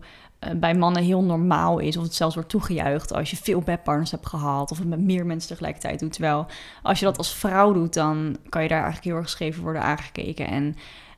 bij 0.56 0.74
mannen 0.74 1.02
heel 1.02 1.22
normaal 1.22 1.78
is, 1.78 1.96
of 1.96 2.02
het 2.02 2.14
zelfs 2.14 2.34
wordt 2.34 2.50
toegejuicht 2.50 3.12
als 3.12 3.30
je 3.30 3.36
veel 3.36 3.60
bedpartners 3.60 4.10
hebt 4.10 4.26
gehad, 4.26 4.70
of 4.70 4.78
het 4.78 4.88
met 4.88 5.00
meer 5.00 5.26
mensen 5.26 5.48
tegelijkertijd 5.48 6.00
doet. 6.00 6.12
Terwijl 6.12 6.46
als 6.82 6.98
je 6.98 7.04
dat 7.04 7.18
als 7.18 7.34
vrouw 7.34 7.72
doet, 7.72 7.94
dan 7.94 8.36
kan 8.48 8.62
je 8.62 8.68
daar 8.68 8.82
eigenlijk 8.82 9.06
heel 9.06 9.16
erg 9.16 9.28
scheef 9.28 9.60
worden 9.60 9.82
aangekeken. 9.82 10.46
En 10.46 10.76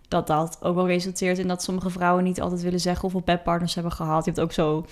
dat 0.09 0.27
dat 0.27 0.59
ook 0.61 0.75
wel 0.75 0.87
resulteert 0.87 1.39
in 1.39 1.49
dat 1.49 1.63
sommige 1.63 1.91
vrouwen 1.91 2.25
niet 2.25 2.41
altijd 2.41 2.63
willen 2.63 2.81
zeggen 2.81 3.01
hoeveel 3.01 3.23
bedpartners 3.25 3.75
hebben 3.75 3.93
gehad. 3.93 4.25
Je 4.25 4.31
hebt 4.31 4.43
ook 4.43 4.53
zo 4.53 4.87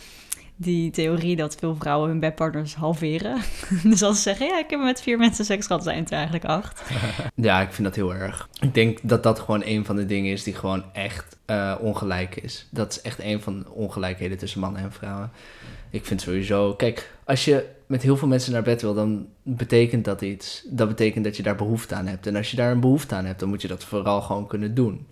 die 0.60 0.90
theorie 0.90 1.36
dat 1.36 1.54
veel 1.54 1.76
vrouwen 1.76 2.08
hun 2.08 2.20
bedpartners 2.20 2.74
halveren. 2.74 3.40
dus 3.82 4.02
als 4.02 4.16
ze 4.16 4.22
zeggen, 4.22 4.46
ja, 4.46 4.58
ik 4.58 4.70
heb 4.70 4.80
met 4.80 5.02
vier 5.02 5.18
mensen 5.18 5.44
seks 5.44 5.66
gehad, 5.66 5.82
zijn 5.82 5.98
het 5.98 6.10
er 6.10 6.16
eigenlijk 6.16 6.44
acht. 6.44 6.82
ja, 7.34 7.60
ik 7.60 7.72
vind 7.72 7.86
dat 7.86 7.96
heel 7.96 8.14
erg. 8.14 8.48
Ik 8.60 8.74
denk 8.74 8.98
dat 9.02 9.22
dat 9.22 9.38
gewoon 9.38 9.62
een 9.64 9.84
van 9.84 9.96
de 9.96 10.06
dingen 10.06 10.32
is 10.32 10.42
die 10.42 10.54
gewoon 10.54 10.84
echt 10.92 11.36
eh, 11.44 11.74
ongelijk 11.80 12.36
is. 12.36 12.66
Dat 12.70 12.92
is 12.92 13.00
echt 13.00 13.18
een 13.22 13.40
van 13.40 13.58
de 13.58 13.70
ongelijkheden 13.70 14.38
tussen 14.38 14.60
mannen 14.60 14.82
en 14.82 14.92
vrouwen. 14.92 15.30
Ik 15.90 16.06
vind 16.06 16.20
sowieso... 16.20 16.74
Kijk, 16.74 17.10
als 17.24 17.44
je 17.44 17.66
met 17.86 18.02
heel 18.02 18.16
veel 18.16 18.28
mensen 18.28 18.52
naar 18.52 18.62
bed 18.62 18.82
wil, 18.82 18.94
dan 18.94 19.26
betekent 19.42 20.04
dat 20.04 20.22
iets. 20.22 20.64
Dat 20.70 20.88
betekent 20.88 21.24
dat 21.24 21.36
je 21.36 21.42
daar 21.42 21.56
behoefte 21.56 21.94
aan 21.94 22.06
hebt. 22.06 22.26
En 22.26 22.36
als 22.36 22.50
je 22.50 22.56
daar 22.56 22.70
een 22.70 22.80
behoefte 22.80 23.14
aan 23.14 23.24
hebt, 23.24 23.40
dan 23.40 23.48
moet 23.48 23.62
je 23.62 23.68
dat 23.68 23.84
vooral 23.84 24.20
gewoon 24.20 24.46
kunnen 24.46 24.74
doen. 24.74 25.06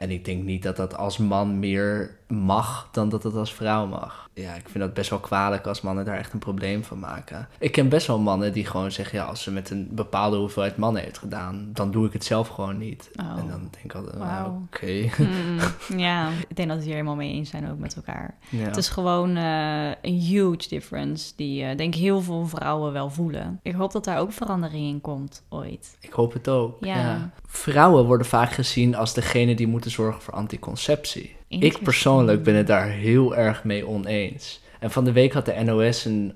En 0.00 0.10
ik 0.10 0.24
denk 0.24 0.42
niet 0.44 0.62
dat 0.62 0.76
dat 0.76 0.96
als 0.96 1.18
man 1.18 1.58
meer 1.58 2.18
mag 2.28 2.88
dan 2.92 3.08
dat 3.08 3.22
het 3.22 3.34
als 3.34 3.54
vrouw 3.54 3.86
mag. 3.86 4.28
Ja, 4.34 4.54
ik 4.54 4.68
vind 4.68 4.84
dat 4.84 4.94
best 4.94 5.10
wel 5.10 5.18
kwalijk 5.18 5.66
als 5.66 5.80
mannen 5.80 6.04
daar 6.04 6.16
echt 6.16 6.32
een 6.32 6.38
probleem 6.38 6.84
van 6.84 6.98
maken. 6.98 7.48
Ik 7.58 7.72
ken 7.72 7.88
best 7.88 8.06
wel 8.06 8.18
mannen 8.18 8.52
die 8.52 8.66
gewoon 8.66 8.92
zeggen, 8.92 9.18
ja, 9.18 9.24
als 9.24 9.42
ze 9.42 9.50
met 9.50 9.70
een 9.70 9.88
bepaalde 9.90 10.36
hoeveelheid 10.36 10.76
mannen 10.76 11.02
heeft 11.02 11.18
gedaan, 11.18 11.70
dan 11.72 11.90
doe 11.90 12.06
ik 12.06 12.12
het 12.12 12.24
zelf 12.24 12.48
gewoon 12.48 12.78
niet. 12.78 13.10
Oh. 13.20 13.38
En 13.38 13.48
dan 13.48 13.60
denk 13.60 13.84
ik 13.84 13.94
altijd, 13.94 14.20
ah, 14.20 14.46
oké. 14.64 15.10
Mm, 15.18 15.58
ja, 16.06 16.28
ik 16.48 16.56
denk 16.56 16.68
dat 16.68 16.78
we 16.78 16.84
hier 16.84 16.92
helemaal 16.92 17.14
mee 17.14 17.32
eens 17.32 17.50
zijn 17.50 17.70
ook 17.70 17.78
met 17.78 17.96
elkaar. 17.96 18.34
Ja. 18.48 18.64
Het 18.64 18.76
is 18.76 18.88
gewoon 18.88 19.36
eh, 19.36 19.90
een 20.02 20.18
huge 20.18 20.68
difference 20.68 21.32
die 21.36 21.64
eh, 21.64 21.76
denk 21.76 21.94
ik 21.94 22.00
heel 22.00 22.20
veel 22.20 22.46
vrouwen 22.46 22.92
wel 22.92 23.10
voelen. 23.10 23.60
Ik 23.62 23.74
hoop 23.74 23.92
dat 23.92 24.04
daar 24.04 24.18
ook 24.18 24.32
verandering 24.32 24.88
in 24.88 25.00
komt 25.00 25.42
ooit. 25.48 25.96
Ik 26.00 26.12
hoop 26.12 26.32
het 26.32 26.48
ook. 26.48 26.84
Ja. 26.84 26.96
Ja. 26.96 27.30
Vrouwen 27.46 28.04
worden 28.04 28.26
vaak 28.26 28.50
gezien 28.50 28.96
als 28.96 29.14
degene 29.14 29.54
die 29.54 29.66
moeten 29.66 29.89
zorgen 29.90 30.22
voor 30.22 30.34
anticonceptie. 30.34 31.36
Ik 31.48 31.82
persoonlijk 31.82 32.42
ben 32.42 32.54
het 32.54 32.66
daar 32.66 32.88
heel 32.88 33.36
erg 33.36 33.64
mee 33.64 33.86
oneens. 33.86 34.60
En 34.80 34.90
van 34.90 35.04
de 35.04 35.12
week 35.12 35.32
had 35.32 35.44
de 35.44 35.62
NOS 35.64 36.04
een 36.04 36.32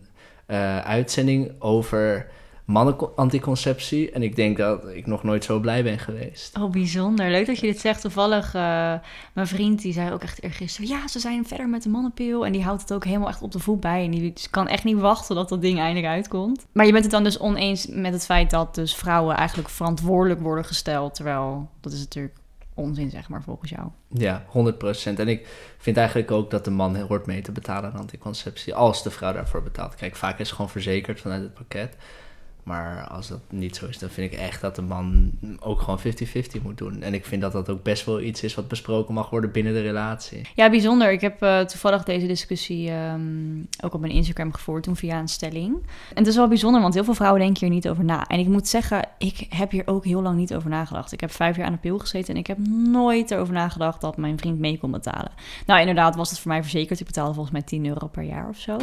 uh, 0.48 0.78
uitzending 0.78 1.52
over 1.58 2.26
mannen-anticonceptie. 2.64 4.10
En 4.10 4.22
ik 4.22 4.36
denk 4.36 4.56
dat 4.56 4.86
ik 4.88 5.06
nog 5.06 5.22
nooit 5.22 5.44
zo 5.44 5.60
blij 5.60 5.82
ben 5.82 5.98
geweest. 5.98 6.58
Oh, 6.58 6.70
bijzonder. 6.70 7.30
Leuk 7.30 7.46
dat 7.46 7.60
je 7.60 7.66
dit 7.66 7.80
zegt. 7.80 8.00
Toevallig, 8.00 8.54
uh, 8.54 8.94
mijn 9.32 9.46
vriend 9.46 9.82
die 9.82 9.92
zei 9.92 10.12
ook 10.12 10.22
echt 10.22 10.42
eergisteren... 10.42 10.88
ja, 10.88 11.08
ze 11.08 11.18
zijn 11.18 11.46
verder 11.46 11.68
met 11.68 11.82
de 11.82 11.88
mannenpil. 11.88 12.46
En 12.46 12.52
die 12.52 12.62
houdt 12.62 12.80
het 12.80 12.92
ook 12.92 13.04
helemaal 13.04 13.28
echt 13.28 13.42
op 13.42 13.52
de 13.52 13.58
voet 13.58 13.80
bij. 13.80 14.04
En 14.04 14.10
die 14.10 14.32
kan 14.50 14.68
echt 14.68 14.84
niet 14.84 14.98
wachten 14.98 15.34
dat 15.34 15.48
dat 15.48 15.60
ding 15.60 15.78
eindelijk 15.78 16.06
uitkomt. 16.06 16.66
Maar 16.72 16.86
je 16.86 16.92
bent 16.92 17.04
het 17.04 17.12
dan 17.12 17.24
dus 17.24 17.38
oneens 17.38 17.86
met 17.86 18.12
het 18.12 18.24
feit 18.24 18.50
dat 18.50 18.74
dus 18.74 18.94
vrouwen 18.94 19.36
eigenlijk 19.36 19.68
verantwoordelijk 19.68 20.40
worden 20.40 20.64
gesteld. 20.64 21.14
Terwijl, 21.14 21.68
dat 21.80 21.92
is 21.92 21.98
natuurlijk 21.98 22.34
onzin, 22.74 23.10
zeg 23.10 23.28
maar, 23.28 23.42
volgens 23.42 23.70
jou. 23.70 23.88
Ja, 24.08 24.44
100%. 24.48 25.18
En 25.18 25.28
ik 25.28 25.46
vind 25.78 25.96
eigenlijk 25.96 26.30
ook 26.30 26.50
dat 26.50 26.64
de 26.64 26.70
man 26.70 26.96
hoort 26.96 27.26
mee 27.26 27.42
te 27.42 27.52
betalen 27.52 27.92
aan 27.92 27.98
anticonceptie, 27.98 28.74
als 28.74 29.02
de 29.02 29.10
vrouw 29.10 29.32
daarvoor 29.32 29.62
betaalt. 29.62 29.94
Kijk, 29.94 30.16
vaak 30.16 30.38
is 30.38 30.50
gewoon 30.50 30.70
verzekerd 30.70 31.20
vanuit 31.20 31.42
het 31.42 31.54
pakket. 31.54 31.96
Maar 32.64 33.08
als 33.08 33.28
dat 33.28 33.40
niet 33.50 33.76
zo 33.76 33.86
is, 33.86 33.98
dan 33.98 34.08
vind 34.08 34.32
ik 34.32 34.38
echt 34.38 34.60
dat 34.60 34.76
de 34.76 34.82
man 34.82 35.30
ook 35.60 35.80
gewoon 35.80 35.98
50-50 35.98 36.62
moet 36.62 36.78
doen. 36.78 37.02
En 37.02 37.14
ik 37.14 37.24
vind 37.24 37.42
dat 37.42 37.52
dat 37.52 37.68
ook 37.68 37.82
best 37.82 38.04
wel 38.04 38.20
iets 38.20 38.42
is 38.42 38.54
wat 38.54 38.68
besproken 38.68 39.14
mag 39.14 39.30
worden 39.30 39.52
binnen 39.52 39.72
de 39.72 39.80
relatie. 39.80 40.40
Ja, 40.54 40.70
bijzonder. 40.70 41.12
Ik 41.12 41.20
heb 41.20 41.42
uh, 41.42 41.60
toevallig 41.60 42.04
deze 42.04 42.26
discussie 42.26 42.92
um, 42.92 43.68
ook 43.80 43.94
op 43.94 44.00
mijn 44.00 44.12
Instagram 44.12 44.52
gevoerd, 44.52 44.82
toen 44.82 44.96
via 44.96 45.18
een 45.18 45.28
stelling. 45.28 45.74
En 46.08 46.16
het 46.16 46.26
is 46.26 46.36
wel 46.36 46.48
bijzonder, 46.48 46.80
want 46.80 46.94
heel 46.94 47.04
veel 47.04 47.14
vrouwen 47.14 47.40
denken 47.40 47.66
hier 47.66 47.74
niet 47.74 47.88
over 47.88 48.04
na. 48.04 48.26
En 48.26 48.38
ik 48.38 48.48
moet 48.48 48.68
zeggen, 48.68 49.08
ik 49.18 49.46
heb 49.48 49.70
hier 49.70 49.86
ook 49.86 50.04
heel 50.04 50.22
lang 50.22 50.36
niet 50.36 50.54
over 50.54 50.70
nagedacht. 50.70 51.12
Ik 51.12 51.20
heb 51.20 51.30
vijf 51.30 51.56
jaar 51.56 51.66
aan 51.66 51.72
de 51.72 51.78
pil 51.78 51.98
gezeten 51.98 52.34
en 52.34 52.40
ik 52.40 52.46
heb 52.46 52.58
nooit 52.68 53.30
erover 53.30 53.54
nagedacht 53.54 54.00
dat 54.00 54.16
mijn 54.16 54.38
vriend 54.38 54.58
mee 54.58 54.78
kon 54.78 54.90
betalen. 54.90 55.30
Nou, 55.66 55.80
inderdaad 55.80 56.16
was 56.16 56.30
het 56.30 56.38
voor 56.38 56.50
mij 56.50 56.62
verzekerd. 56.62 57.00
Ik 57.00 57.06
betaalde 57.06 57.34
volgens 57.34 57.54
mij 57.54 57.62
10 57.62 57.86
euro 57.86 58.06
per 58.06 58.22
jaar 58.22 58.48
of 58.48 58.56
zo. 58.56 58.76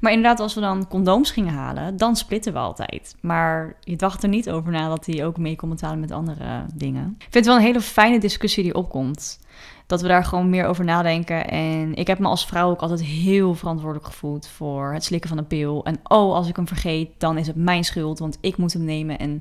Maar 0.00 0.12
inderdaad, 0.12 0.40
als 0.40 0.54
we 0.54 0.60
dan 0.60 0.88
condooms 0.88 1.30
gingen 1.30 1.54
halen, 1.54 1.96
dan 1.96 2.16
splitten 2.16 2.52
we 2.52 2.58
altijd. 2.58 3.16
Maar 3.26 3.76
je 3.80 3.96
dacht 3.96 4.22
er 4.22 4.28
niet 4.28 4.50
over 4.50 4.72
na 4.72 4.88
dat 4.88 5.06
hij 5.06 5.26
ook 5.26 5.38
mee 5.38 5.56
kon 5.56 5.68
met 5.98 6.10
andere 6.10 6.64
dingen. 6.74 7.14
Ik 7.18 7.22
vind 7.22 7.34
het 7.34 7.46
wel 7.46 7.56
een 7.56 7.62
hele 7.62 7.80
fijne 7.80 8.18
discussie 8.20 8.62
die 8.62 8.74
opkomt. 8.74 9.40
Dat 9.86 10.00
we 10.02 10.08
daar 10.08 10.24
gewoon 10.24 10.50
meer 10.50 10.66
over 10.66 10.84
nadenken. 10.84 11.48
En 11.48 11.94
ik 11.94 12.06
heb 12.06 12.18
me 12.18 12.26
als 12.26 12.46
vrouw 12.46 12.70
ook 12.70 12.80
altijd 12.80 13.02
heel 13.02 13.54
verantwoordelijk 13.54 14.06
gevoeld 14.06 14.48
voor 14.48 14.92
het 14.92 15.04
slikken 15.04 15.28
van 15.28 15.38
een 15.38 15.46
pil. 15.46 15.84
En 15.84 15.94
oh, 16.02 16.34
als 16.34 16.48
ik 16.48 16.56
hem 16.56 16.68
vergeet, 16.68 17.10
dan 17.18 17.38
is 17.38 17.46
het 17.46 17.56
mijn 17.56 17.84
schuld, 17.84 18.18
want 18.18 18.38
ik 18.40 18.56
moet 18.56 18.72
hem 18.72 18.84
nemen. 18.84 19.18
En 19.18 19.40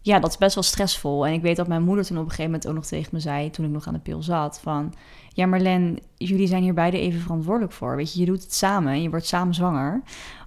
ja, 0.00 0.18
dat 0.18 0.30
is 0.30 0.38
best 0.38 0.54
wel 0.54 0.64
stressvol. 0.64 1.26
En 1.26 1.32
ik 1.32 1.42
weet 1.42 1.56
dat 1.56 1.68
mijn 1.68 1.82
moeder 1.82 2.04
toen 2.04 2.16
op 2.16 2.22
een 2.22 2.30
gegeven 2.30 2.50
moment 2.50 2.68
ook 2.68 2.74
nog 2.74 2.86
tegen 2.86 3.10
me 3.12 3.20
zei, 3.20 3.50
toen 3.50 3.64
ik 3.64 3.70
nog 3.70 3.86
aan 3.86 3.94
de 3.94 4.00
pil 4.00 4.22
zat, 4.22 4.60
van... 4.62 4.94
Ja, 5.32 5.46
Marlen, 5.46 5.98
jullie 6.16 6.46
zijn 6.46 6.62
hier 6.62 6.74
beide 6.74 6.98
even 6.98 7.20
verantwoordelijk 7.20 7.72
voor. 7.72 7.96
Weet 7.96 8.14
je, 8.14 8.20
je 8.20 8.26
doet 8.26 8.42
het 8.42 8.54
samen 8.54 8.92
en 8.92 9.02
je 9.02 9.10
wordt 9.10 9.26
samen 9.26 9.54
zwanger. 9.54 10.02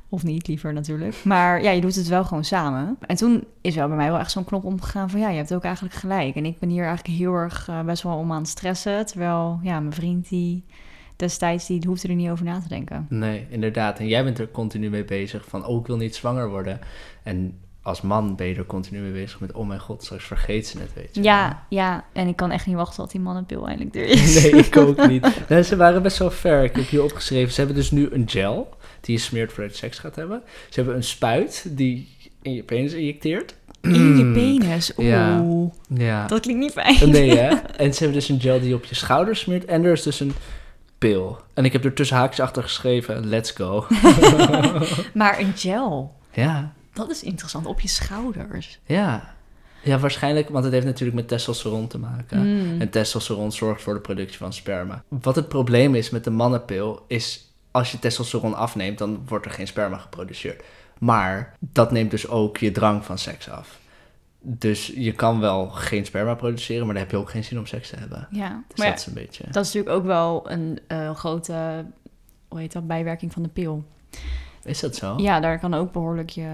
Of 0.10 0.24
niet, 0.24 0.48
liever 0.48 0.74
natuurlijk. 0.74 1.24
Maar 1.24 1.62
ja, 1.62 1.72
je 1.72 1.82
doet 1.82 1.96
het 1.96 2.08
wel 2.08 2.24
gewoon 2.24 2.46
samen. 2.46 2.98
En 3.02 3.16
toen 3.16 3.44
is 3.62 3.76
wel 3.76 3.88
bij 3.88 3.98
mij 3.98 4.10
wel 4.10 4.20
echt 4.20 4.32
zo'n 4.32 4.46
knop 4.46 4.64
omgegaan 4.64 5.10
van... 5.10 5.20
ja, 5.20 5.30
je 5.30 5.38
hebt 5.38 5.54
ook 5.54 5.64
eigenlijk 5.64 5.96
gelijk. 5.96 6.36
En 6.36 6.46
ik 6.46 6.60
ben 6.60 6.70
hier 6.70 6.86
eigenlijk 6.86 7.18
heel 7.18 7.34
erg 7.34 7.68
uh, 7.70 7.82
best 7.82 8.04
wel 8.04 8.18
om 8.18 8.32
aan 8.32 8.42
het 8.42 8.48
stressen. 8.48 9.06
Terwijl, 9.06 9.60
ja, 9.64 9.80
mijn 9.80 9.94
vriend 9.94 10.30
die 10.30 10.66
destijds, 11.16 11.68
die 11.68 11.84
hoefde 11.88 12.08
er 12.08 12.16
niet 12.16 12.30
over 12.30 12.46
na 12.46 12.60
te 12.60 12.68
denken. 12.68 13.06
Nee, 13.10 13.48
inderdaad. 13.50 14.00
En 14.00 14.08
jij 14.08 14.24
bent 14.24 14.40
er 14.40 14.52
continu 14.52 14.90
mee 14.90 15.06
bezig 15.06 15.46
van... 15.46 15.66
oh, 15.66 15.80
ik 15.80 15.88
wil 15.88 15.98
niet 15.98 16.16
zwanger 16.16 16.50
worden. 16.50 16.80
En 17.24 17.58
als 17.88 18.02
man 18.02 18.36
ben 18.36 18.48
je 18.48 18.56
er 18.56 18.66
continu 18.66 19.00
mee 19.00 19.12
bezig 19.12 19.40
met... 19.40 19.52
oh 19.52 19.68
mijn 19.68 19.80
god, 19.80 20.04
straks 20.04 20.24
vergeet 20.24 20.68
ze 20.68 20.80
het, 20.80 20.94
weet 20.94 21.16
je. 21.16 21.24
Ja, 21.24 21.66
ja. 21.70 22.06
En 22.14 22.28
ik 22.28 22.36
kan 22.36 22.52
echt 22.52 22.66
niet 22.66 22.76
wachten 22.76 23.04
tot 23.04 23.12
die 23.12 23.22
mannenpil 23.22 23.68
eindelijk 23.68 23.96
er 23.96 24.06
is. 24.24 24.42
nee, 24.42 24.52
ik 24.52 24.78
ook 24.78 25.08
niet. 25.08 25.28
Nee, 25.50 25.64
ze 25.64 25.76
waren 25.76 26.02
best 26.02 26.18
wel 26.18 26.32
ver. 26.32 26.64
Ik 26.64 26.76
heb 26.76 26.88
hier 26.88 27.04
opgeschreven. 27.04 27.52
Ze 27.52 27.58
hebben 27.58 27.76
dus 27.76 27.92
nu 27.92 28.10
een 28.12 28.30
gel 28.30 28.70
die 29.02 29.16
je 29.16 29.22
smeert 29.22 29.54
voordat 29.54 29.72
je 29.72 29.78
seks 29.78 30.00
gaat 30.00 30.16
hebben. 30.16 30.42
Ze 30.70 30.76
hebben 30.80 30.96
een 30.96 31.04
spuit 31.04 31.66
die 31.70 32.16
in 32.42 32.54
je 32.54 32.64
penis 32.64 32.94
injecteert. 32.94 33.56
In 33.82 34.18
je 34.18 34.32
penis? 34.32 34.94
Oeh. 34.98 35.08
Ja. 35.08 35.46
ja. 35.88 36.28
Dat 36.28 36.40
klinkt 36.40 36.62
niet 36.62 36.72
fijn. 36.72 37.10
Nee, 37.10 37.38
hè? 37.38 37.56
En 37.84 37.94
ze 37.94 38.04
hebben 38.04 38.20
dus 38.20 38.30
een 38.30 38.42
gel 38.42 38.60
die 38.60 38.70
je 38.70 38.76
op 38.76 38.86
je 38.86 38.96
schouder 38.96 39.36
smeert. 39.36 39.66
En 39.66 39.84
er 39.84 39.92
is 39.92 40.04
dus 40.04 40.20
een 40.20 40.34
pil. 40.98 41.40
En 41.54 41.66
ik 41.66 41.74
heb 41.74 41.86
er 41.86 41.94
tussen 41.94 42.18
haakjes 42.18 42.40
achter 42.40 42.64
geschreven, 42.64 43.28
let's 43.28 43.52
go. 43.52 43.86
maar 45.14 45.40
een 45.40 45.54
gel? 45.56 46.16
Ja. 46.32 46.74
Dat 46.98 47.10
is 47.10 47.24
interessant, 47.24 47.66
op 47.66 47.80
je 47.80 47.88
schouders. 47.88 48.80
Ja. 48.86 49.36
Ja, 49.84 50.00
waarschijnlijk, 50.00 50.50
want 50.50 50.64
het 50.64 50.74
heeft 50.74 50.86
natuurlijk 50.86 51.18
met 51.18 51.28
testosteron 51.28 51.88
te 51.88 51.98
maken. 51.98 52.40
Mm. 52.40 52.82
En 52.82 52.90
testosteron 52.90 53.52
zorgt 53.52 53.82
voor 53.82 53.94
de 53.94 54.00
productie 54.00 54.38
van 54.38 54.54
sperma. 54.54 55.04
Wat 55.08 55.36
het 55.36 55.48
probleem 55.48 55.96
is 55.96 56.10
met 56.10 56.24
de 56.24 56.30
mannenpil, 56.30 57.06
is 57.08 57.54
als 57.72 57.92
je 57.92 58.00
testosteron 58.00 58.56
afneemt, 58.56 58.98
dan 58.98 59.22
wordt 59.28 59.46
er 59.46 59.52
geen 59.52 59.68
sperma 59.68 59.98
geproduceerd. 59.98 60.64
Maar 61.00 61.56
dat 61.60 61.92
neemt 61.92 62.12
dus 62.12 62.28
ook 62.28 62.58
je 62.58 62.72
drang 62.72 63.06
van 63.06 63.18
seks 63.18 63.50
af. 63.50 63.80
Dus 64.40 64.88
je 64.96 65.12
kan 65.12 65.40
wel 65.40 65.70
geen 65.70 66.06
sperma 66.06 66.36
produceren, 66.36 66.86
maar 66.86 66.94
dan 66.94 67.04
heb 67.04 67.12
je 67.12 67.18
ook 67.18 67.30
geen 67.30 67.44
zin 67.44 67.60
om 67.60 67.66
seks 67.66 67.90
te 67.90 67.96
hebben. 67.96 68.28
Ja, 68.32 68.64
dus 68.68 68.86
dat 68.86 69.00
is 69.00 69.06
een 69.06 69.14
beetje. 69.14 69.44
Dat 69.52 69.66
is 69.66 69.74
natuurlijk 69.74 69.96
ook 69.96 70.06
wel 70.06 70.52
een 70.52 70.80
uh, 70.88 71.16
grote, 71.16 71.86
hoe 72.48 72.60
heet 72.60 72.72
dat, 72.72 72.88
bijwerking 72.88 73.32
van 73.34 73.44
de 73.44 73.50
pil. 73.50 73.86
Is 74.68 74.80
dat 74.80 74.96
zo? 74.96 75.14
Ja, 75.18 75.40
daar 75.40 75.60
kan 75.60 75.74
ook 75.74 75.92
behoorlijk 75.92 76.30
je, 76.30 76.50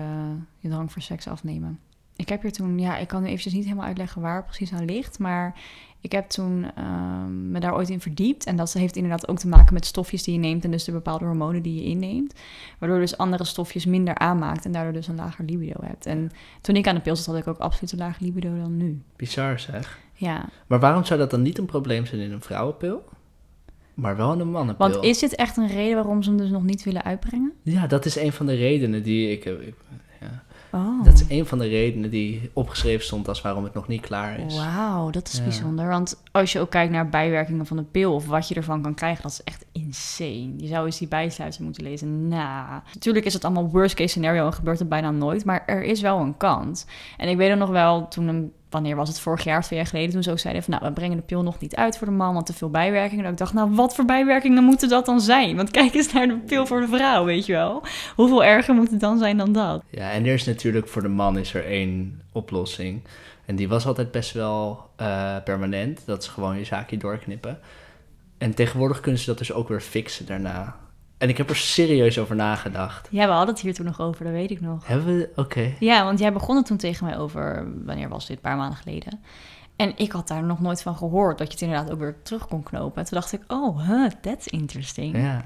je 0.59 0.69
drang 0.69 0.91
voor 0.91 1.01
seks 1.01 1.27
afnemen. 1.27 1.79
Ik 2.15 2.29
heb 2.29 2.41
hier 2.41 2.51
toen, 2.51 2.79
ja, 2.79 2.97
ik 2.97 3.07
kan 3.07 3.21
nu 3.21 3.27
eventjes 3.27 3.53
niet 3.53 3.63
helemaal 3.63 3.85
uitleggen 3.85 4.21
waar 4.21 4.43
precies 4.43 4.73
aan 4.73 4.85
ligt, 4.85 5.19
maar 5.19 5.55
ik 6.01 6.11
heb 6.11 6.29
toen 6.29 6.71
um, 6.83 7.51
me 7.51 7.59
daar 7.59 7.75
ooit 7.75 7.89
in 7.89 8.01
verdiept. 8.01 8.45
En 8.45 8.55
dat 8.55 8.73
heeft 8.73 8.95
inderdaad 8.95 9.27
ook 9.27 9.39
te 9.39 9.47
maken 9.47 9.73
met 9.73 9.85
stofjes 9.85 10.23
die 10.23 10.33
je 10.33 10.39
neemt 10.39 10.63
en 10.63 10.71
dus 10.71 10.83
de 10.83 10.91
bepaalde 10.91 11.25
hormonen 11.25 11.61
die 11.61 11.75
je 11.75 11.89
inneemt. 11.89 12.33
Waardoor 12.79 12.99
dus 12.99 13.17
andere 13.17 13.43
stofjes 13.43 13.85
minder 13.85 14.15
aanmaakt 14.17 14.65
en 14.65 14.71
daardoor 14.71 14.93
dus 14.93 15.07
een 15.07 15.15
lager 15.15 15.45
libido 15.45 15.83
hebt. 15.83 16.05
En 16.05 16.31
toen 16.61 16.75
ik 16.75 16.87
aan 16.87 16.95
de 16.95 17.01
pil 17.01 17.15
zat, 17.15 17.25
had 17.25 17.37
ik 17.37 17.47
ook 17.47 17.57
absoluut 17.57 17.91
een 17.91 17.97
lager 17.97 18.23
libido 18.23 18.57
dan 18.57 18.77
nu. 18.77 19.01
Bizar 19.15 19.59
zeg. 19.59 19.99
Ja. 20.13 20.49
Maar 20.67 20.79
waarom 20.79 21.05
zou 21.05 21.19
dat 21.19 21.31
dan 21.31 21.41
niet 21.41 21.57
een 21.57 21.65
probleem 21.65 22.05
zijn 22.05 22.21
in 22.21 22.31
een 22.31 22.41
vrouwenpil? 22.41 23.03
Maar 23.93 24.17
wel 24.17 24.39
een 24.39 24.51
mannenpil. 24.51 24.89
Want 24.89 25.03
is 25.03 25.19
dit 25.19 25.35
echt 25.35 25.57
een 25.57 25.67
reden 25.67 25.95
waarom 25.95 26.23
ze 26.23 26.29
hem 26.29 26.37
dus 26.37 26.49
nog 26.49 26.63
niet 26.63 26.83
willen 26.83 27.03
uitbrengen? 27.03 27.53
Ja, 27.61 27.87
dat 27.87 28.05
is 28.05 28.15
een 28.15 28.31
van 28.31 28.45
de 28.45 28.55
redenen 28.55 29.03
die 29.03 29.31
ik... 29.31 29.45
ik 29.45 29.75
ja. 30.19 30.43
Oh. 30.71 31.03
Dat 31.03 31.13
is 31.13 31.25
een 31.27 31.45
van 31.45 31.57
de 31.57 31.67
redenen 31.67 32.09
die 32.09 32.49
opgeschreven 32.53 33.05
stond 33.05 33.27
als 33.27 33.41
waarom 33.41 33.63
het 33.63 33.73
nog 33.73 33.87
niet 33.87 34.01
klaar 34.01 34.39
is. 34.39 34.57
Wauw, 34.57 35.09
dat 35.09 35.27
is 35.27 35.43
bijzonder. 35.43 35.87
Want 35.87 36.21
als 36.31 36.51
je 36.51 36.59
ook 36.59 36.69
kijkt 36.69 36.91
naar 36.91 37.09
bijwerkingen 37.09 37.65
van 37.65 37.77
de 37.77 37.83
pil 37.83 38.13
of 38.13 38.27
wat 38.27 38.47
je 38.47 38.55
ervan 38.55 38.81
kan 38.81 38.93
krijgen, 38.93 39.23
dat 39.23 39.31
is 39.31 39.43
echt 39.43 39.65
insane. 39.71 40.53
Je 40.57 40.67
zou 40.67 40.85
eens 40.85 40.97
die 40.97 41.07
bijsluiter 41.07 41.63
moeten 41.63 41.83
lezen. 41.83 42.27
Nou, 42.27 42.81
natuurlijk 42.93 43.25
is 43.25 43.33
het 43.33 43.45
allemaal 43.45 43.69
worst 43.69 43.95
case 43.95 44.09
scenario 44.09 44.45
en 44.45 44.53
gebeurt 44.53 44.79
het 44.79 44.89
bijna 44.89 45.11
nooit, 45.11 45.45
maar 45.45 45.63
er 45.65 45.83
is 45.83 46.01
wel 46.01 46.19
een 46.19 46.37
kans. 46.37 46.85
En 47.17 47.29
ik 47.29 47.37
weet 47.37 47.49
er 47.49 47.57
nog 47.57 47.69
wel, 47.69 48.07
toen 48.07 48.27
een 48.27 48.51
wanneer 48.73 48.95
was 48.95 49.07
het 49.07 49.19
vorig 49.19 49.43
jaar, 49.43 49.61
twee 49.61 49.79
jaar 49.79 49.87
geleden, 49.87 50.11
toen 50.11 50.23
ze 50.23 50.31
ook 50.31 50.39
zeiden 50.39 50.63
van, 50.63 50.73
nou, 50.73 50.85
we 50.85 50.91
brengen 50.91 51.17
de 51.17 51.23
pil 51.23 51.43
nog 51.43 51.59
niet 51.59 51.75
uit 51.75 51.97
voor 51.97 52.07
de 52.07 52.13
man, 52.13 52.33
want 52.33 52.45
te 52.45 52.53
veel 52.53 52.69
bijwerkingen. 52.69 53.25
En 53.25 53.31
ik 53.31 53.37
dacht, 53.37 53.53
nou, 53.53 53.75
wat 53.75 53.95
voor 53.95 54.05
bijwerkingen 54.05 54.63
moeten 54.63 54.89
dat 54.89 55.05
dan 55.05 55.21
zijn? 55.21 55.55
Want 55.55 55.71
kijk 55.71 55.93
eens 55.93 56.13
naar 56.13 56.27
de 56.27 56.37
pil 56.37 56.65
voor 56.65 56.81
de 56.81 56.87
vrouw, 56.87 57.25
weet 57.25 57.45
je 57.45 57.53
wel. 57.53 57.83
Hoeveel 58.15 58.43
erger 58.43 58.73
moet 58.73 58.91
het 58.91 58.99
dan 58.99 59.17
zijn 59.17 59.37
dan 59.37 59.53
dat? 59.53 59.83
Ja, 59.89 60.11
en 60.11 60.25
er 60.25 60.33
is 60.33 60.43
natuurlijk 60.45 60.87
voor 60.87 61.01
de 61.01 61.07
man 61.07 61.37
is 61.37 61.53
er 61.53 61.65
één 61.65 62.21
oplossing. 62.31 63.01
En 63.45 63.55
die 63.55 63.67
was 63.67 63.85
altijd 63.85 64.11
best 64.11 64.31
wel 64.31 64.89
uh, 65.01 65.35
permanent. 65.43 66.01
Dat 66.05 66.21
is 66.21 66.27
gewoon 66.27 66.57
je 66.57 66.65
zaakje 66.65 66.97
doorknippen. 66.97 67.59
En 68.37 68.53
tegenwoordig 68.53 68.99
kunnen 68.99 69.19
ze 69.21 69.25
dat 69.25 69.37
dus 69.37 69.53
ook 69.53 69.67
weer 69.67 69.81
fixen 69.81 70.25
daarna. 70.25 70.75
En 71.17 71.29
ik 71.29 71.37
heb 71.37 71.49
er 71.49 71.55
serieus 71.55 72.19
over 72.19 72.35
nagedacht. 72.35 73.07
Ja, 73.11 73.25
we 73.25 73.31
hadden 73.31 73.53
het 73.53 73.63
hier 73.63 73.73
toen 73.73 73.85
nog 73.85 74.01
over, 74.01 74.23
dat 74.23 74.33
weet 74.33 74.51
ik 74.51 74.61
nog. 74.61 74.87
Hebben 74.87 75.17
we? 75.17 75.29
Oké. 75.35 75.73
Ja, 75.79 76.03
want 76.03 76.19
jij 76.19 76.33
begon 76.33 76.55
het 76.55 76.65
toen 76.65 76.77
tegen 76.77 77.05
mij 77.05 77.17
over, 77.17 77.67
wanneer 77.85 78.09
was 78.09 78.27
dit? 78.27 78.35
Een 78.35 78.41
paar 78.41 78.57
maanden 78.57 78.77
geleden. 78.77 79.19
En 79.75 79.93
ik 79.95 80.11
had 80.11 80.27
daar 80.27 80.43
nog 80.43 80.59
nooit 80.59 80.81
van 80.81 80.95
gehoord, 80.95 81.37
dat 81.37 81.47
je 81.47 81.53
het 81.53 81.61
inderdaad 81.61 81.91
ook 81.91 81.99
weer 81.99 82.21
terug 82.23 82.47
kon 82.47 82.63
knopen. 82.63 83.01
En 83.01 83.09
toen 83.09 83.19
dacht 83.19 83.33
ik, 83.33 83.41
oh, 83.47 83.87
huh, 83.87 84.09
that's 84.21 84.47
interesting. 84.47 85.17
Ja. 85.17 85.43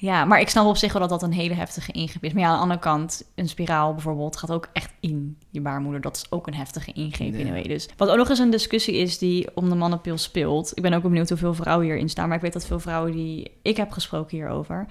Ja, 0.00 0.24
maar 0.24 0.40
ik 0.40 0.48
snap 0.48 0.66
op 0.66 0.76
zich 0.76 0.92
wel 0.92 1.00
dat 1.00 1.10
dat 1.10 1.22
een 1.22 1.32
hele 1.32 1.54
heftige 1.54 1.92
ingreep 1.92 2.24
is. 2.24 2.32
Maar 2.32 2.42
ja, 2.42 2.48
aan 2.48 2.54
de 2.54 2.62
andere 2.62 2.80
kant, 2.80 3.30
een 3.34 3.48
spiraal 3.48 3.92
bijvoorbeeld 3.92 4.36
gaat 4.36 4.50
ook 4.50 4.68
echt 4.72 4.92
in 5.00 5.38
je 5.50 5.60
baarmoeder. 5.60 6.00
Dat 6.00 6.16
is 6.16 6.30
ook 6.30 6.46
een 6.46 6.54
heftige 6.54 6.92
ingreep 6.92 7.34
in 7.34 7.46
een 7.46 7.52
way. 7.52 7.62
Dus 7.62 7.88
wat 7.96 8.08
ook 8.08 8.16
nog 8.16 8.28
eens 8.28 8.38
een 8.38 8.50
discussie 8.50 8.94
is 8.94 9.18
die 9.18 9.48
om 9.54 9.68
de 9.68 9.74
mannenpil 9.74 10.18
speelt. 10.18 10.72
Ik 10.74 10.82
ben 10.82 10.92
ook 10.92 11.02
benieuwd 11.02 11.28
hoeveel 11.28 11.54
vrouwen 11.54 11.86
hierin 11.86 12.08
staan. 12.08 12.26
Maar 12.26 12.36
ik 12.36 12.42
weet 12.42 12.52
dat 12.52 12.66
veel 12.66 12.80
vrouwen 12.80 13.12
die 13.12 13.50
ik 13.62 13.76
heb 13.76 13.90
gesproken 13.90 14.36
hierover... 14.36 14.86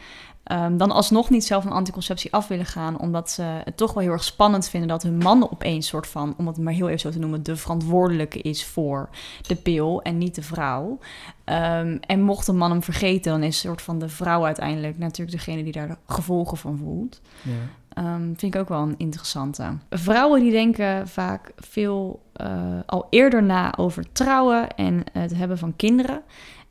Um, 0.52 0.78
dan 0.78 0.92
alsnog 0.92 1.30
niet 1.30 1.46
zelf 1.46 1.66
een 1.66 1.72
anticonceptie 1.72 2.34
af 2.34 2.48
willen 2.48 2.66
gaan, 2.66 3.00
omdat 3.00 3.30
ze 3.30 3.42
het 3.42 3.78
toch 3.78 3.94
wel 3.94 4.04
heel 4.04 4.12
erg 4.12 4.24
spannend 4.24 4.70
vinden 4.70 4.90
dat 4.90 5.04
hun 5.04 5.18
man 5.18 5.52
opeens 5.52 5.88
soort 5.88 6.08
van, 6.08 6.34
om 6.38 6.48
het 6.48 6.58
maar 6.58 6.74
heel 6.74 6.88
even 6.88 7.00
zo 7.00 7.10
te 7.10 7.20
noemen, 7.20 7.44
de 7.44 7.56
verantwoordelijke 7.56 8.42
is 8.42 8.66
voor 8.66 9.10
de 9.42 9.56
pil 9.56 10.02
en 10.02 10.18
niet 10.18 10.36
de 10.36 10.42
vrouw. 10.42 11.00
Um, 11.46 12.00
en 12.00 12.22
mocht 12.22 12.46
de 12.46 12.54
man 12.54 12.72
hem 12.72 12.84
vergeten, 12.84 13.32
dan 13.32 13.44
is 13.44 13.60
soort 13.60 13.82
van 13.82 14.00
de 14.00 14.10
vrouw 14.10 14.46
uiteindelijk 14.46 14.98
natuurlijk 14.98 15.38
degene 15.38 15.64
die 15.64 15.72
daar 15.72 15.88
de 15.88 15.98
gevolgen 16.06 16.58
van 16.58 16.78
voelt. 16.78 17.22
Ja. 17.42 17.52
Ehm, 17.90 18.22
vind 18.22 18.42
ik 18.42 18.56
ook 18.56 18.70
wel 18.70 18.82
een 18.82 18.98
interessante. 18.98 19.78
Vrouwen 19.90 20.42
die 20.42 20.52
denken 20.52 21.08
vaak 21.08 21.52
veel 21.56 22.22
eh, 22.34 22.80
al 22.86 23.08
eerder 23.10 23.44
na 23.44 23.78
over 23.78 24.12
trouwen 24.12 24.76
en 24.76 25.04
het 25.12 25.36
hebben 25.36 25.58
van 25.58 25.76
kinderen. 25.76 26.22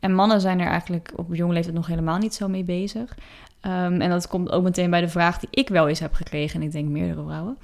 En 0.00 0.14
mannen 0.14 0.40
zijn 0.40 0.61
er 0.61 0.66
eigenlijk 0.66 1.12
op 1.16 1.35
jonge 1.35 1.52
leeftijd 1.52 1.75
nog 1.75 1.87
helemaal 1.87 2.18
niet 2.18 2.35
zo 2.35 2.49
mee 2.49 2.64
bezig. 2.64 3.16
Ehm, 3.61 4.01
en 4.01 4.11
dat 4.11 4.29
komt 4.29 4.51
ook 4.51 4.63
meteen 4.63 4.91
bij 4.91 5.01
de 5.01 5.09
vraag 5.09 5.39
die 5.39 5.49
ik 5.51 5.69
wel 5.69 5.89
eens 5.89 6.01
heb 6.01 6.15
gekregen, 6.15 6.61
en 6.61 6.67
ik 6.67 6.73
denk 6.73 6.89
meerdere 6.89 7.23
vrouwen. 7.23 7.59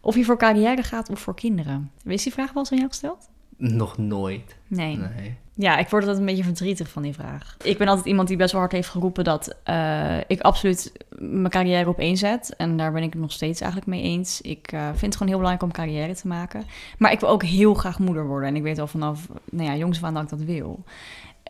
Of 0.00 0.16
je 0.16 0.24
voor 0.24 0.38
carrière 0.38 0.82
gaat 0.82 1.10
of 1.10 1.20
voor 1.20 1.34
kinderen. 1.34 1.90
Is 2.04 2.22
die 2.22 2.32
vraag 2.32 2.52
wel 2.52 2.62
eens 2.62 2.72
aan 2.72 2.78
jou 2.78 2.90
gesteld? 2.90 3.28
Nog 3.56 3.98
nooit. 3.98 4.56
Nee. 4.66 4.96
Nee. 4.96 5.36
Ja, 5.56 5.78
ik 5.78 5.88
word 5.88 6.02
altijd 6.02 6.20
een 6.20 6.26
beetje 6.26 6.44
verdrietig 6.44 6.88
van 6.88 7.02
die 7.02 7.14
vraag. 7.14 7.56
Ik 7.62 7.78
ben 7.78 7.88
altijd 7.88 8.06
iemand 8.06 8.28
die 8.28 8.36
best 8.36 8.52
wel 8.52 8.60
hard 8.60 8.72
heeft 8.72 8.88
geroepen 8.88 9.24
dat 9.24 9.56
eh, 9.62 10.18
ik 10.26 10.40
absoluut 10.40 10.92
mijn 11.18 11.48
carrière 11.48 11.88
op 11.88 11.98
één 11.98 12.16
zet. 12.16 12.54
En 12.56 12.76
daar 12.76 12.92
ben 12.92 13.02
ik 13.02 13.12
het 13.12 13.20
nog 13.20 13.32
steeds 13.32 13.60
eigenlijk 13.60 13.90
mee 13.90 14.02
eens. 14.02 14.40
Ik 14.40 14.72
eh, 14.72 14.86
vind 14.86 15.00
het 15.00 15.12
gewoon 15.12 15.28
heel 15.28 15.38
belangrijk 15.38 15.62
om 15.62 15.72
carrière 15.72 16.14
te 16.14 16.28
maken. 16.28 16.64
Maar 16.98 17.12
ik 17.12 17.20
wil 17.20 17.28
ook 17.28 17.42
heel 17.42 17.74
graag 17.74 17.98
moeder 17.98 18.26
worden. 18.26 18.48
En 18.48 18.56
ik 18.56 18.62
weet 18.62 18.78
al 18.78 18.86
vanaf 18.86 19.28
nou 19.50 19.68
ja, 19.68 19.76
jongs 19.76 19.98
af 19.98 20.04
aan 20.04 20.14
dat 20.14 20.22
ik 20.22 20.28
dat 20.28 20.42
wil. 20.42 20.84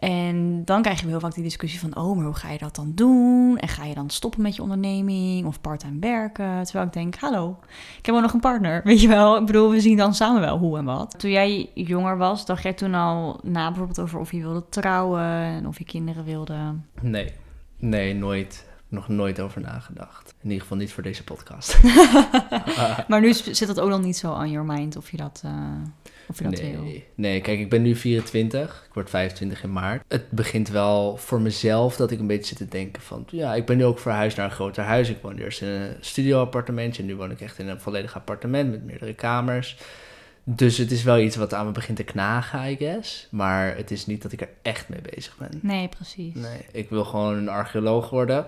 En 0.05 0.65
dan 0.65 0.83
krijg 0.83 1.01
je 1.01 1.07
heel 1.07 1.21
vaak 1.21 1.35
die 1.35 1.43
discussie 1.43 1.81
van, 1.81 1.97
oh, 1.97 2.17
maar 2.17 2.25
hoe 2.25 2.35
ga 2.35 2.51
je 2.51 2.59
dat 2.59 2.75
dan 2.75 2.93
doen? 2.95 3.59
En 3.59 3.69
ga 3.69 3.85
je 3.85 3.95
dan 3.95 4.11
stoppen 4.11 4.43
met 4.43 4.57
je 4.57 4.63
onderneming 4.63 5.47
of 5.47 5.61
parttime 5.61 5.99
werken? 6.01 6.65
Terwijl 6.65 6.87
ik 6.87 6.93
denk, 6.93 7.15
hallo, 7.15 7.59
ik 7.99 8.07
heb 8.07 8.15
ook 8.15 8.21
nog 8.21 8.33
een 8.33 8.41
partner, 8.41 8.81
weet 8.85 9.01
je 9.01 9.09
wel? 9.09 9.37
Ik 9.37 9.47
bedoel, 9.47 9.71
we 9.71 9.81
zien 9.81 9.97
dan 9.97 10.15
samen 10.15 10.41
wel 10.41 10.59
hoe 10.59 10.79
en 10.79 10.85
wat. 10.85 11.15
Toen 11.19 11.31
jij 11.31 11.71
jonger 11.75 12.17
was, 12.17 12.47
dacht 12.47 12.63
jij 12.63 12.73
toen 12.73 12.95
al 12.95 13.41
na 13.43 13.69
bijvoorbeeld 13.69 14.01
over 14.01 14.19
of 14.21 14.33
je 14.33 14.41
wilde 14.41 14.65
trouwen 14.69 15.23
en 15.31 15.67
of 15.67 15.79
je 15.79 15.85
kinderen 15.85 16.25
wilde? 16.25 16.75
Nee. 17.01 17.33
Nee, 17.79 18.15
nooit. 18.15 18.67
Nog 18.89 19.09
nooit 19.09 19.41
over 19.41 19.61
nagedacht. 19.61 20.35
In 20.41 20.49
ieder 20.49 20.63
geval 20.63 20.77
niet 20.77 20.93
voor 20.93 21.03
deze 21.03 21.25
podcast. 21.25 21.79
Maar 23.09 23.21
nu 23.21 23.33
zit 23.33 23.67
dat 23.67 23.81
ook 23.81 23.89
nog 23.89 24.03
niet 24.03 24.17
zo 24.17 24.33
aan 24.33 24.51
your 24.51 24.67
mind 24.67 24.97
of 24.97 25.11
je 25.11 25.17
dat, 25.17 25.41
eh, 25.45 25.53
of 26.29 26.39
je 26.39 26.45
dat 26.45 26.61
wil. 26.61 26.83
Nee. 26.83 27.05
nee, 27.15 27.41
kijk, 27.41 27.59
ik 27.59 27.71
ben 27.71 27.83
nu 27.83 27.97
24. 27.97 28.85
Ik 28.87 28.95
word 28.95 29.11
25 29.11 29.63
in 29.63 29.73
maart. 29.73 30.05
Het 30.09 30.31
begint 30.31 30.69
wel 30.69 31.17
voor 31.17 31.41
mezelf 31.41 31.97
dat 31.97 32.11
ik 32.11 32.19
een 32.19 32.27
beetje 32.27 32.47
zit 32.47 32.59
te 32.59 32.77
denken 32.77 33.03
van... 33.03 33.25
Ja, 33.31 33.55
ik 33.55 33.67
ben 33.67 33.77
nu 33.77 33.85
ook 33.85 33.99
verhuisd 33.99 34.37
naar 34.37 34.47
een 34.47 34.53
groter 34.53 34.85
huis. 34.85 35.09
Ik 35.09 35.19
woon 35.23 35.37
eerst 35.37 35.63
in 35.63 35.69
een 35.69 35.97
studioappartementje. 36.01 37.03
En 37.03 37.09
nu 37.09 37.17
woon 37.17 37.31
ik 37.31 37.41
echt 37.41 37.59
in 37.59 37.69
een 37.69 37.81
volledig 37.81 38.15
appartement 38.17 38.71
met 38.71 38.85
meerdere 38.85 39.15
kamers. 39.15 39.77
Dus 40.45 40.79
het 40.79 40.91
is 40.91 41.03
wel 41.03 41.19
iets 41.19 41.37
wat 41.37 41.55
aan 41.55 41.67
me 41.67 41.73
begint 41.73 41.97
te 41.97 42.05
knagen, 42.05 42.71
I 42.71 42.77
guess. 42.77 43.29
Maar 43.31 43.77
het 43.77 43.91
is 43.91 44.07
niet 44.07 44.23
dat 44.23 44.33
ik 44.33 44.41
er 44.41 44.49
echt 44.63 44.89
mee 44.89 45.01
bezig 45.15 45.37
ben. 45.37 45.59
Nee, 45.63 45.89
precies. 45.89 46.35
Nee, 46.35 46.61
ik 46.73 46.91
wil 46.91 47.05
gewoon 47.05 47.37
een 47.37 47.49
archeoloog 47.49 48.11
worden. 48.11 48.47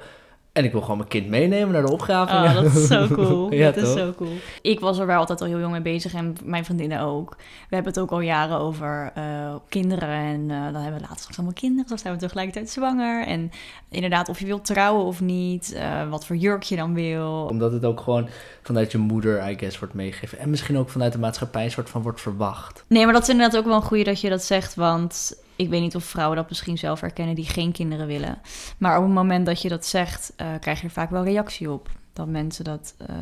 En 0.57 0.65
ik 0.65 0.73
wil 0.73 0.81
gewoon 0.81 0.97
mijn 0.97 1.09
kind 1.09 1.29
meenemen 1.29 1.73
naar 1.73 1.83
de 1.87 1.93
opgravingen. 1.93 2.57
Oh, 2.57 2.63
dat 2.63 2.75
is 2.75 2.87
zo 2.87 3.07
cool. 3.07 3.53
ja, 3.53 3.65
dat 3.71 3.77
is 3.77 3.83
toch? 3.83 3.99
zo 3.99 4.13
cool. 4.17 4.33
Ik 4.63 4.81
was 4.81 4.99
er 4.99 5.07
wel 5.07 5.19
altijd 5.19 5.41
al 5.41 5.47
heel 5.47 5.59
jong 5.59 5.73
mee 5.73 5.81
bezig 5.81 6.15
en 6.15 6.37
mijn 6.45 6.65
vriendinnen 6.65 7.01
ook. 7.01 7.37
We 7.69 7.75
hebben 7.75 7.93
het 7.93 8.03
ook 8.03 8.11
al 8.11 8.21
jaren 8.21 8.59
over 8.59 9.13
eh, 9.15 9.55
kinderen. 9.69 10.09
En 10.09 10.41
eh, 10.51 10.73
dan 10.73 10.83
hebben 10.83 11.01
we 11.01 11.01
later 11.01 11.19
straks 11.19 11.37
allemaal 11.37 11.55
kinderen. 11.55 11.85
Straks 11.85 12.03
zijn 12.03 12.15
we 12.15 12.21
tegelijkertijd 12.21 12.71
zwanger. 12.71 13.27
En 13.27 13.51
inderdaad, 13.91 14.29
of 14.29 14.39
je 14.39 14.47
wilt 14.47 14.65
trouwen 14.65 15.05
of 15.05 15.21
niet. 15.21 15.73
eh, 15.73 16.09
wat 16.09 16.27
voor 16.27 16.37
jurk 16.37 16.63
je 16.63 16.77
dan 16.77 16.95
wil. 16.95 17.47
Omdat 17.51 17.73
het 17.73 17.85
ook 17.85 18.01
gewoon 18.01 18.29
vanuit 18.63 18.93
je 18.93 18.99
moeder, 18.99 19.51
I 19.51 19.59
guess, 19.59 19.79
wordt 19.79 19.95
meegegeven. 19.95 20.39
En 20.39 20.51
misschien 20.51 20.79
ook 20.79 20.89
vanuit 20.89 21.13
de 21.13 21.19
maatschappij 21.19 21.65
een 21.65 21.71
soort 21.71 21.91
van 21.91 22.03
wordt 22.03 22.21
verwacht. 22.21 22.85
Nee, 22.89 23.05
maar 23.05 23.13
dat 23.13 23.23
is 23.23 23.29
inderdaad 23.29 23.59
ook 23.59 23.67
wel 23.67 23.75
een 23.75 23.83
goeie 23.83 24.05
dat 24.05 24.21
je 24.21 24.29
dat 24.29 24.43
zegt. 24.43 24.75
Want 24.75 25.45
ik 25.57 25.69
weet 25.69 25.81
niet 25.81 25.97
of 25.97 26.05
vrouwen 26.05 26.37
dat 26.37 26.49
misschien 26.49 26.79
zelf 26.79 27.01
herkennen 27.01 27.35
die 27.35 27.45
geen 27.45 27.73
kinderen 27.73 28.07
willen. 28.07 28.39
Maar 28.79 28.97
op 28.97 29.05
het 29.05 29.13
moment 29.13 29.47
dat 29.47 29.63
je 29.63 29.69
dat 29.69 29.87
zegt, 29.87 30.33
eh, 30.37 30.47
krijg 30.61 30.81
je 30.81 30.87
er 30.87 30.93
vaak 30.93 31.11
wel 31.11 31.25
reactie 31.25 31.71
op. 31.71 31.91
Dat 32.13 32.29
mensen 32.29 32.65
dat... 32.65 32.95
eh, 32.99 33.17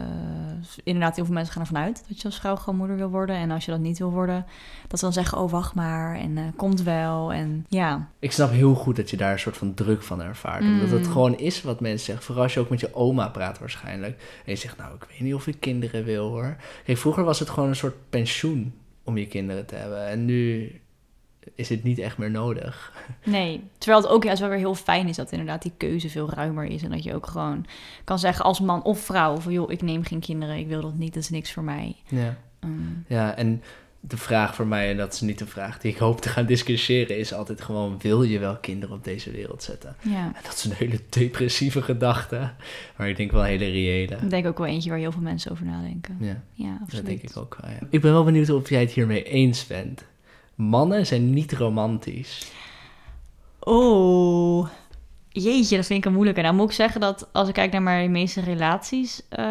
inderdaad, 0.84 1.16
heel 1.16 1.24
veel 1.24 1.34
mensen 1.34 1.52
gaan 1.52 1.62
ervan 1.62 1.82
uit 1.82 2.04
dat 2.08 2.20
je 2.20 2.24
als 2.24 2.38
vrouw 2.38 2.56
gewoon 2.56 2.78
moeder 2.78 2.96
wil 2.96 3.08
worden. 3.10 3.36
En 3.36 3.50
als 3.50 3.64
je 3.64 3.70
dat 3.70 3.80
niet 3.80 3.98
wil 3.98 4.10
worden, 4.10 4.46
dat 4.88 4.98
ze 4.98 5.04
dan 5.04 5.14
zeggen... 5.14 5.38
Oh, 5.38 5.50
wacht 5.50 5.74
maar 5.74 6.16
en 6.16 6.38
eh, 6.38 6.44
komt 6.56 6.82
wel. 6.82 7.32
En 7.32 7.66
ja, 7.68 8.08
Ik 8.18 8.32
snap 8.32 8.50
heel 8.50 8.74
goed 8.74 8.96
dat 8.96 9.10
je 9.10 9.16
daar 9.16 9.32
een 9.32 9.38
soort 9.38 9.56
van 9.56 9.74
druk 9.74 10.02
van 10.02 10.23
ervaart. 10.23 10.62
Mm. 10.62 10.73
Omdat 10.80 10.99
het 10.99 11.06
gewoon 11.06 11.38
is 11.38 11.62
wat 11.62 11.80
mensen 11.80 12.04
zeggen. 12.06 12.25
Vooral 12.25 12.42
als 12.42 12.54
je 12.54 12.60
ook 12.60 12.70
met 12.70 12.80
je 12.80 12.94
oma 12.94 13.28
praat 13.28 13.58
waarschijnlijk. 13.58 14.20
En 14.44 14.52
je 14.52 14.56
zegt, 14.56 14.76
nou, 14.76 14.94
ik 14.94 15.06
weet 15.08 15.20
niet 15.20 15.34
of 15.34 15.47
ik 15.47 15.60
kinderen 15.60 16.04
wil 16.04 16.28
hoor. 16.28 16.56
Kijk, 16.84 16.99
vroeger 16.99 17.25
was 17.25 17.38
het 17.38 17.50
gewoon 17.50 17.68
een 17.68 17.76
soort 17.76 18.10
pensioen 18.10 18.75
om 19.04 19.18
je 19.18 19.26
kinderen 19.26 19.66
te 19.66 19.75
hebben. 19.75 20.06
En 20.06 20.25
nu 20.25 20.70
is 21.54 21.69
het 21.69 21.83
niet 21.83 21.99
echt 21.99 22.19
meer 22.19 22.30
nodig. 22.30 22.93
nee. 23.25 23.63
Terwijl 23.78 24.02
het 24.02 24.11
ook 24.13 24.25
juist 24.25 24.41
wel 24.41 24.49
weer 24.49 24.59
heel 24.59 24.75
fijn 24.75 25.09
is 25.09 25.17
dat 25.17 25.33
inderdaad 25.33 25.63
die 25.63 25.73
keuze 25.76 26.09
veel 26.09 26.30
ruimer 26.30 26.65
is. 26.65 26.83
En 26.83 26.91
dat 26.91 27.04
je 27.04 27.15
ook 27.15 27.26
gewoon 27.26 27.67
kan 28.04 28.19
zeggen 28.19 28.45
als 28.45 28.61
man 28.61 28.83
of 28.83 28.99
vrouw... 28.99 29.37
van 29.37 29.52
joh, 29.52 29.71
ik 29.71 29.83
neem 29.83 30.04
geen 30.04 30.21
kinderen, 30.21 30.57
ik 30.57 30.67
wil 30.69 30.80
dat 30.80 30.95
niet, 30.95 31.15
dat 31.15 31.23
is 31.23 31.30
niks 31.30 31.52
voor 31.52 31.63
mij. 31.65 31.97
Ja. 32.09 32.37
Ehm, 32.61 32.73
Ja, 33.07 33.37
en 33.37 33.63
de 34.00 34.17
vraag 34.17 34.54
voor 34.54 34.67
mij, 34.67 34.91
en 34.91 34.97
dat 34.97 35.13
is 35.13 35.21
niet 35.21 35.41
een 35.41 35.47
vraag 35.47 35.78
die 35.78 35.93
ik 35.93 35.99
hoop 35.99 36.21
te 36.21 36.28
gaan 36.28 36.47
discussiëren, 36.47 37.19
is 37.19 37.33
altijd 37.33 37.61
gewoon: 37.61 37.99
wil 38.00 38.23
je 38.23 38.39
wel 38.39 38.57
kinderen 38.57 38.95
op 38.95 39.04
deze 39.04 39.30
wereld 39.30 39.63
zetten? 39.63 39.97
ja. 40.02 40.25
En 40.26 40.43
dat 40.43 40.54
is 40.54 40.65
een 40.65 40.73
hele 40.73 41.00
depressieve 41.09 41.83
gedachte, 41.83 42.50
maar 42.97 43.09
ik 43.09 43.17
denk 43.17 43.33
wel 43.33 43.41
een 43.41 43.47
hele 43.47 43.71
reële. 43.71 44.17
Ik 44.17 44.30
denk 44.30 44.47
ook 44.47 44.59
wel 44.59 44.67
eentje 44.67 44.91
waar 44.91 44.99
heel 44.99 45.13
veel 45.13 45.21
mensen 45.23 45.50
over 45.50 45.65
nadenken. 45.65 46.17
Ja, 46.21 46.43
Ja, 46.52 46.71
absoluut. 46.83 46.91
dat 46.91 47.04
denk 47.07 47.23
ik 47.23 47.37
ook 47.37 47.59
wel. 47.61 47.71
Ja. 47.71 47.78
Ik 47.91 48.00
ben 48.00 48.13
wel 48.13 48.25
benieuwd 48.25 48.50
of 48.50 48.69
jij 48.69 48.80
het 48.80 48.93
hiermee 48.93 49.23
eens 49.23 49.67
bent. 49.67 50.04
Mannen 50.54 51.06
zijn 51.06 51.30
niet 51.30 51.52
romantisch. 51.52 52.52
Oh, 53.60 54.69
jeetje, 55.28 55.76
dat 55.76 55.86
vind 55.86 55.99
ik 55.99 56.04
een 56.04 56.12
moeilijke. 56.12 56.40
Nou 56.40 56.54
moet 56.54 56.69
ik 56.69 56.75
zeggen 56.75 57.00
dat 57.00 57.28
als 57.32 57.49
ik 57.49 57.54
kijk 57.54 57.73
naar 57.73 57.82
mijn 57.82 58.10
meeste 58.10 58.40
relaties... 58.40 59.23
eh, 59.28 59.45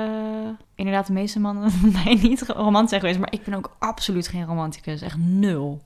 inderdaad, 0.76 1.08
de 1.08 1.14
meeste 1.14 1.40
mannen 1.40 1.72
mij 2.04 2.20
niet 2.22 2.42
romantisch 2.42 2.90
zijn 2.90 3.02
geweest. 3.02 3.20
Maar 3.20 3.34
ik 3.34 3.44
ben 3.44 3.54
ook 3.54 3.76
absoluut 3.80 4.28
geen 4.28 4.46
romanticus. 4.46 5.02
Echt 5.02 5.18
nul. 5.18 5.82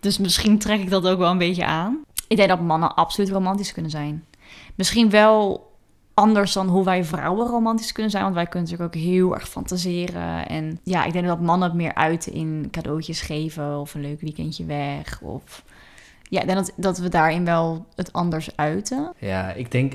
Dus 0.00 0.18
misschien 0.18 0.58
trek 0.58 0.80
ik 0.80 0.90
dat 0.90 1.06
ook 1.06 1.18
wel 1.18 1.30
een 1.30 1.38
beetje 1.38 1.64
aan. 1.64 2.04
Ik 2.28 2.36
denk 2.36 2.48
dat 2.48 2.60
mannen 2.60 2.94
absoluut 2.94 3.30
romantisch 3.30 3.72
kunnen 3.72 3.90
zijn. 3.90 4.24
Misschien 4.74 5.10
wel 5.10 5.72
anders 6.14 6.52
dan 6.52 6.68
hoe 6.68 6.84
wij 6.84 7.04
vrouwen 7.04 7.46
romantisch 7.46 7.92
kunnen 7.92 8.10
zijn. 8.10 8.22
Want 8.22 8.34
wij 8.34 8.46
kunnen 8.46 8.70
natuurlijk 8.70 8.96
ook 8.96 9.02
heel 9.02 9.34
erg 9.34 9.48
fantaseren. 9.48 10.48
En 10.48 10.78
ja, 10.82 11.04
ik 11.04 11.12
denk 11.12 11.26
dat 11.26 11.40
mannen 11.40 11.68
het 11.68 11.76
meer 11.76 11.94
uiten 11.94 12.32
in 12.32 12.68
cadeautjes 12.70 13.20
geven... 13.20 13.78
of 13.78 13.94
een 13.94 14.00
leuk 14.00 14.20
weekendje 14.20 14.64
weg, 14.64 15.20
of... 15.22 15.64
Ja, 16.28 16.40
ik 16.40 16.46
denk 16.46 16.58
dat, 16.58 16.72
dat 16.76 16.98
we 16.98 17.08
daarin 17.08 17.44
wel 17.44 17.86
het 17.94 18.12
anders 18.12 18.56
uiten. 18.56 19.12
Ja, 19.18 19.52
ik 19.52 19.70
denk 19.70 19.92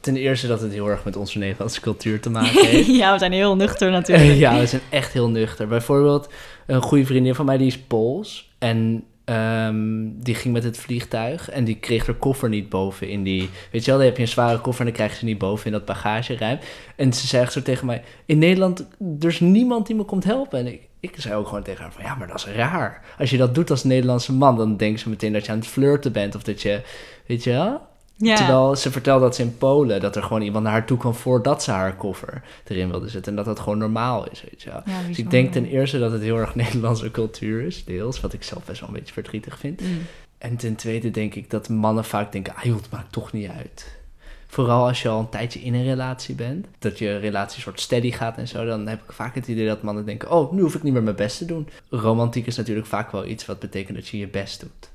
ten 0.00 0.16
eerste 0.16 0.46
dat 0.46 0.60
het 0.60 0.72
heel 0.72 0.88
erg 0.88 1.04
met 1.04 1.16
onze 1.16 1.38
Nederlandse 1.38 1.80
cultuur 1.80 2.20
te 2.20 2.30
maken 2.30 2.66
heeft. 2.66 2.86
ja, 3.02 3.12
we 3.12 3.18
zijn 3.18 3.32
heel 3.32 3.56
nuchter 3.56 3.90
natuurlijk. 3.90 4.38
ja, 4.46 4.58
we 4.58 4.66
zijn 4.66 4.82
echt 4.88 5.12
heel 5.12 5.28
nuchter. 5.28 5.68
Bijvoorbeeld, 5.68 6.28
een 6.66 6.82
goede 6.82 7.06
vriendin 7.06 7.34
van 7.34 7.46
mij, 7.46 7.56
die 7.56 7.66
is 7.66 7.78
Pools. 7.78 8.50
En 8.58 9.04
ehm, 9.24 10.08
die 10.14 10.34
ging 10.34 10.54
met 10.54 10.64
het 10.64 10.78
vliegtuig 10.78 11.50
en 11.50 11.64
die 11.64 11.76
kreeg 11.76 12.06
haar 12.06 12.14
koffer 12.14 12.48
niet 12.48 12.68
boven 12.68 13.08
in 13.08 13.22
die... 13.22 13.50
Weet 13.72 13.84
je 13.84 13.90
wel, 13.90 13.98
dan 13.98 14.08
heb 14.08 14.16
je 14.16 14.22
een 14.22 14.28
zware 14.28 14.60
koffer 14.60 14.80
en 14.80 14.86
dan 14.86 14.94
krijg 14.94 15.12
je 15.12 15.18
ze 15.18 15.24
niet 15.24 15.38
boven 15.38 15.66
in 15.66 15.72
dat 15.72 15.84
bagageruim. 15.84 16.58
En 16.96 17.12
ze 17.12 17.26
zei 17.26 17.42
echt 17.42 17.52
zo 17.52 17.62
tegen 17.62 17.86
mij, 17.86 18.02
in 18.26 18.38
Nederland, 18.38 18.86
er 19.20 19.28
is 19.28 19.40
niemand 19.40 19.86
die 19.86 19.96
me 19.96 20.04
komt 20.04 20.24
helpen. 20.24 20.58
En 20.58 20.66
ik, 20.66 20.88
ik 21.00 21.14
zei 21.16 21.34
ook 21.34 21.46
gewoon 21.46 21.62
tegen 21.62 21.82
haar 21.82 21.92
van, 21.92 22.04
ja, 22.04 22.14
maar 22.14 22.26
dat 22.26 22.36
is 22.36 22.46
raar. 22.46 23.04
Als 23.18 23.30
je 23.30 23.36
dat 23.36 23.54
doet 23.54 23.70
als 23.70 23.84
Nederlandse 23.84 24.32
man, 24.32 24.56
dan 24.56 24.76
denken 24.76 25.00
ze 25.00 25.08
meteen 25.08 25.32
dat 25.32 25.46
je 25.46 25.52
aan 25.52 25.58
het 25.58 25.66
flirten 25.66 26.12
bent. 26.12 26.34
Of 26.34 26.42
dat 26.42 26.62
je, 26.62 26.82
weet 27.26 27.44
je 27.44 27.50
wel? 27.50 27.90
Ja. 28.22 28.36
Terwijl 28.36 28.76
ze 28.76 28.90
vertelde 28.90 29.24
dat 29.24 29.34
ze 29.34 29.42
in 29.42 29.56
Polen, 29.58 30.00
dat 30.00 30.16
er 30.16 30.22
gewoon 30.22 30.42
iemand 30.42 30.64
naar 30.64 30.72
haar 30.72 30.86
toe 30.86 30.98
kwam 30.98 31.14
voordat 31.14 31.62
ze 31.62 31.70
haar 31.70 31.96
koffer 31.96 32.42
erin 32.64 32.90
wilde 32.90 33.08
zetten. 33.08 33.32
En 33.32 33.36
dat 33.36 33.44
dat 33.44 33.60
gewoon 33.60 33.78
normaal 33.78 34.30
is, 34.30 34.44
weet 34.50 34.62
je 34.62 34.70
wel. 34.70 34.82
Ja, 34.84 35.06
Dus 35.08 35.18
ik 35.18 35.30
denk 35.30 35.52
ten 35.52 35.64
eerste 35.64 35.98
dat 35.98 36.12
het 36.12 36.22
heel 36.22 36.38
erg 36.38 36.54
Nederlandse 36.64 37.10
cultuur 37.10 37.62
is, 37.62 37.84
deels, 37.84 38.20
wat 38.20 38.32
ik 38.32 38.42
zelf 38.42 38.64
best 38.64 38.80
wel 38.80 38.88
een 38.88 38.94
beetje 38.94 39.12
verdrietig 39.12 39.58
vind. 39.58 39.80
Mm. 39.80 39.98
En 40.38 40.56
ten 40.56 40.74
tweede 40.74 41.10
denk 41.10 41.34
ik 41.34 41.50
dat 41.50 41.68
mannen 41.68 42.04
vaak 42.04 42.32
denken, 42.32 42.54
ah 42.54 42.62
joh, 42.62 42.76
het 42.76 42.90
maakt 42.90 43.12
toch 43.12 43.32
niet 43.32 43.48
uit. 43.48 44.00
Vooral 44.46 44.86
als 44.86 45.02
je 45.02 45.08
al 45.08 45.20
een 45.20 45.28
tijdje 45.28 45.60
in 45.60 45.74
een 45.74 45.84
relatie 45.84 46.34
bent, 46.34 46.66
dat 46.78 46.98
je 46.98 47.16
relatie 47.16 47.62
soort 47.62 47.80
steady 47.80 48.10
gaat 48.10 48.36
en 48.36 48.48
zo, 48.48 48.64
dan 48.64 48.86
heb 48.86 49.02
ik 49.02 49.12
vaak 49.12 49.34
het 49.34 49.48
idee 49.48 49.66
dat 49.66 49.82
mannen 49.82 50.04
denken, 50.04 50.30
oh, 50.30 50.52
nu 50.52 50.60
hoef 50.60 50.74
ik 50.74 50.82
niet 50.82 50.92
meer 50.92 51.02
mijn 51.02 51.16
best 51.16 51.38
te 51.38 51.44
doen. 51.44 51.68
Romantiek 51.88 52.46
is 52.46 52.56
natuurlijk 52.56 52.86
vaak 52.86 53.12
wel 53.12 53.26
iets 53.26 53.46
wat 53.46 53.58
betekent 53.58 53.96
dat 53.96 54.08
je 54.08 54.18
je 54.18 54.28
best 54.28 54.60
doet. 54.60 54.91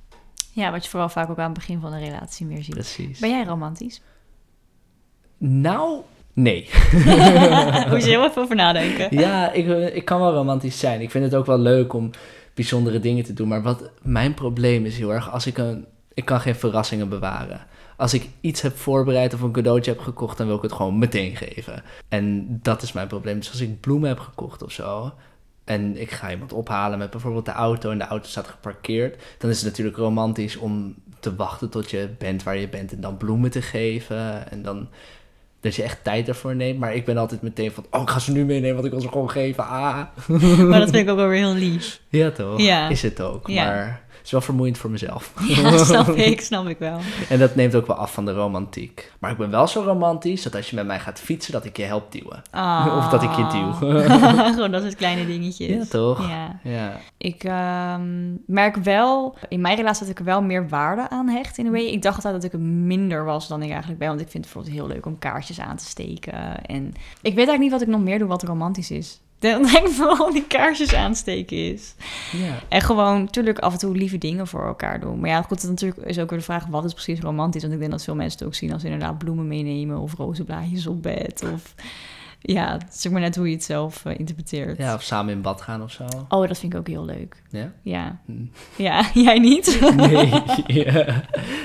Ja, 0.57 0.71
wat 0.71 0.83
je 0.83 0.89
vooral 0.89 1.09
vaak 1.09 1.29
ook 1.29 1.37
aan 1.37 1.43
het 1.43 1.53
begin 1.53 1.79
van 1.79 1.93
een 1.93 1.99
relatie 1.99 2.45
meer 2.45 2.63
ziet. 2.63 2.73
Precies. 2.73 3.19
Ben 3.19 3.29
jij 3.29 3.43
romantisch? 3.43 4.01
Nou, 5.37 6.01
nee. 6.33 6.69
Moet 7.89 8.03
je 8.03 8.09
heel 8.09 8.25
even 8.25 8.41
over 8.41 8.55
nadenken. 8.55 9.17
Ja, 9.19 9.51
ik, 9.51 9.93
ik 9.93 10.05
kan 10.05 10.19
wel 10.19 10.33
romantisch 10.33 10.79
zijn. 10.79 11.01
Ik 11.01 11.11
vind 11.11 11.23
het 11.23 11.35
ook 11.35 11.45
wel 11.45 11.59
leuk 11.59 11.93
om 11.93 12.09
bijzondere 12.53 12.99
dingen 12.99 13.23
te 13.23 13.33
doen. 13.33 13.47
Maar 13.47 13.61
wat 13.61 13.89
mijn 14.01 14.33
probleem 14.33 14.85
is 14.85 14.97
heel 14.97 15.13
erg, 15.13 15.31
als 15.31 15.45
ik 15.47 15.57
een... 15.57 15.85
Ik 16.13 16.25
kan 16.25 16.39
geen 16.39 16.55
verrassingen 16.55 17.09
bewaren. 17.09 17.65
Als 17.97 18.13
ik 18.13 18.29
iets 18.41 18.61
heb 18.61 18.77
voorbereid 18.77 19.33
of 19.33 19.41
een 19.41 19.51
cadeautje 19.51 19.91
heb 19.91 19.99
gekocht, 19.99 20.37
dan 20.37 20.47
wil 20.47 20.55
ik 20.55 20.61
het 20.61 20.73
gewoon 20.73 20.99
meteen 20.99 21.35
geven. 21.35 21.83
En 22.09 22.59
dat 22.61 22.81
is 22.81 22.91
mijn 22.91 23.07
probleem. 23.07 23.37
Dus 23.37 23.49
als 23.51 23.61
ik 23.61 23.79
bloemen 23.79 24.09
heb 24.09 24.19
gekocht 24.19 24.63
of 24.63 24.71
zo, 24.71 25.13
en 25.67 26.01
ik 26.01 26.11
ga 26.11 26.31
iemand 26.31 26.53
ophalen 26.53 26.97
met 26.97 27.09
bijvoorbeeld 27.09 27.45
de 27.45 27.51
auto 27.51 27.91
en 27.91 27.97
de 27.97 28.07
auto 28.07 28.27
staat 28.27 28.47
geparkeerd, 28.47 29.23
dan 29.37 29.49
is 29.49 29.57
het 29.57 29.65
natuurlijk 29.65 29.97
romantisch 29.97 30.55
om 30.55 30.95
te 31.19 31.35
wachten 31.35 31.69
tot 31.69 31.91
je 31.91 32.09
bent 32.17 32.43
waar 32.43 32.57
je 32.57 32.69
bent 32.69 32.91
en 32.91 33.01
dan 33.01 33.17
bloemen 33.17 33.51
te 33.51 33.61
geven. 33.61 34.51
En 34.51 34.61
dan 34.61 34.87
dat 35.59 35.75
je 35.75 35.83
echt 35.83 36.03
tijd 36.03 36.27
ervoor 36.27 36.55
neemt. 36.55 36.79
Maar 36.79 36.95
ik 36.95 37.05
ben 37.05 37.17
altijd 37.17 37.41
meteen 37.41 37.71
van, 37.71 37.85
oh, 37.91 38.01
ik 38.01 38.09
ga 38.09 38.19
ze 38.19 38.31
nu 38.31 38.45
meenemen, 38.45 38.73
want 38.73 38.85
ik 38.85 38.91
wil 38.91 39.01
ze 39.01 39.07
gewoon 39.07 39.29
geven. 39.29 39.67
Ah. 39.67 40.01
Maar 40.69 40.79
dat 40.79 40.89
vind 40.89 41.03
ik 41.05 41.09
ook 41.09 41.17
wel 41.17 41.27
weer 41.27 41.37
heel 41.37 41.53
lief. 41.53 42.01
Ja, 42.09 42.31
toch? 42.31 42.61
Ja. 42.61 42.89
Is 42.89 43.01
het 43.01 43.21
ook. 43.21 43.47
Ja. 43.47 43.65
Maar 43.65 44.01
is 44.27 44.33
wel 44.33 44.41
vermoeiend 44.41 44.77
voor 44.77 44.89
mezelf. 44.89 45.33
Ja, 45.47 45.77
snap 45.77 46.09
ik, 46.31 46.41
snap 46.41 46.67
ik 46.67 46.77
wel. 46.77 46.99
En 47.29 47.39
dat 47.39 47.55
neemt 47.55 47.75
ook 47.75 47.87
wel 47.87 47.95
af 47.95 48.13
van 48.13 48.25
de 48.25 48.33
romantiek. 48.33 49.11
Maar 49.19 49.31
ik 49.31 49.37
ben 49.37 49.49
wel 49.49 49.67
zo 49.67 49.81
romantisch 49.81 50.43
dat 50.43 50.55
als 50.55 50.69
je 50.69 50.75
met 50.75 50.85
mij 50.85 50.99
gaat 50.99 51.19
fietsen, 51.19 51.51
dat 51.53 51.65
ik 51.65 51.77
je 51.77 51.83
help 51.83 52.11
duwen. 52.11 52.41
Ah. 52.51 52.95
Of 52.97 53.09
dat 53.09 53.23
ik 53.23 53.31
je 53.31 53.47
duw. 53.47 53.71
Gewoon 53.71 54.71
dat 54.71 54.81
soort 54.81 54.95
kleine 54.95 55.25
dingetjes. 55.25 55.67
Ja, 55.67 55.85
toch? 55.89 56.29
Ja. 56.29 56.59
Ja. 56.63 56.99
Ik 57.17 57.43
ehm, 57.43 58.33
merk 58.45 58.75
wel, 58.75 59.35
in 59.49 59.61
mijn 59.61 59.75
relatie 59.75 60.01
dat 60.01 60.09
ik 60.09 60.19
er 60.19 60.25
wel 60.25 60.41
meer 60.41 60.69
waarde 60.69 61.09
aan 61.09 61.27
hecht 61.27 61.57
in 61.57 61.65
een 61.65 61.71
way. 61.71 61.85
Ik 61.85 62.01
dacht 62.01 62.15
altijd 62.15 62.33
dat 62.33 62.43
ik 62.43 62.53
er 62.53 62.65
minder 62.65 63.25
was 63.25 63.47
dan 63.47 63.61
ik 63.61 63.69
eigenlijk 63.69 63.99
ben. 63.99 64.07
Want 64.07 64.21
ik 64.21 64.29
vind 64.29 64.45
het 64.45 64.53
bijvoorbeeld 64.53 64.85
heel 64.85 64.95
leuk 64.95 65.05
om 65.05 65.19
kaartjes 65.19 65.59
aan 65.59 65.77
te 65.77 65.85
steken. 65.85 66.65
En 66.65 66.85
ik 67.21 67.35
weet 67.35 67.47
eigenlijk 67.47 67.59
niet 67.59 67.71
wat 67.71 67.81
ik 67.81 67.87
nog 67.87 68.01
meer 68.01 68.19
doe 68.19 68.27
wat 68.27 68.43
romantisch 68.43 68.91
is. 68.91 69.21
Dan 69.39 69.63
denk 69.63 69.87
ik 69.87 69.93
vooral 69.93 70.31
die 70.31 70.47
kaarsjes 70.47 70.93
aansteken 70.93 71.73
is. 71.73 71.95
ja. 72.31 72.59
En 72.69 72.81
gewoon 72.81 73.19
natuurlijk 73.21 73.59
af 73.59 73.73
en 73.73 73.79
toe 73.79 73.95
lieve 73.95 74.17
dingen 74.17 74.47
voor 74.47 74.65
elkaar 74.65 74.99
doen. 74.99 75.19
Maar 75.19 75.29
ja, 75.29 75.41
goed, 75.41 75.63
natuurlijk 75.63 76.01
is 76.05 76.19
ook 76.19 76.29
weer 76.29 76.39
de 76.39 76.45
vraag, 76.45 76.65
wat 76.65 76.85
is 76.85 76.93
precies 76.93 77.19
romantisch? 77.19 77.61
Want 77.61 77.73
ik 77.73 77.79
denk 77.79 77.91
dat 77.91 78.03
veel 78.03 78.15
mensen 78.15 78.39
het 78.39 78.47
ook 78.47 78.55
zien 78.55 78.73
als 78.73 78.83
inderdaad 78.83 79.17
bloemen 79.17 79.47
meenemen... 79.47 79.99
of 79.99 80.13
rozenblaadjes 80.13 80.87
op 80.87 81.03
bed. 81.03 81.43
Of 81.53 81.73
ja, 82.41 82.71
het 82.71 82.95
is 82.95 83.09
maar 83.09 83.21
net 83.21 83.35
hoe 83.35 83.47
je 83.47 83.53
het 83.55 83.63
zelf 83.63 84.05
eh, 84.05 84.19
interpreteert. 84.19 84.77
ja, 84.77 84.93
of 84.93 85.01
samen 85.01 85.33
in 85.33 85.41
bad 85.41 85.61
gaan 85.61 85.83
of 85.83 85.91
zo. 85.91 86.05
Oh, 86.29 86.47
dat 86.47 86.59
vind 86.59 86.73
ik 86.73 86.79
ook 86.79 86.87
heel 86.87 87.05
leuk. 87.05 87.41
Ja? 87.49 87.71
Ja. 87.81 88.19
Hm. 88.25 88.33
Ja, 88.75 89.05
jij 89.13 89.39
niet? 89.39 89.79
Nee, 89.95 90.29
ja. 90.83 91.23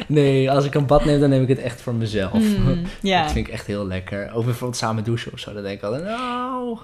nee, 0.08 0.50
als 0.50 0.64
ik 0.64 0.74
een 0.74 0.86
bad 0.86 1.04
neem, 1.04 1.20
dan 1.20 1.30
neem 1.30 1.42
ik 1.42 1.48
het 1.48 1.58
echt 1.58 1.80
voor 1.80 1.94
mezelf. 1.94 2.32
Mm, 2.32 2.82
ja, 3.02 3.22
Dat 3.22 3.32
vind 3.32 3.46
ik 3.46 3.52
echt 3.52 3.66
heel 3.66 3.86
lekker. 3.86 4.32
Ook 4.32 4.44
bijvoorbeeld 4.44 4.76
samen 4.80 5.04
douchen 5.04 5.32
of 5.32 5.38
zo. 5.38 5.52
Dan 5.52 5.62
denk 5.62 5.76
ik 5.78 5.84
altijd, 5.84 6.04
nou... 6.04 6.78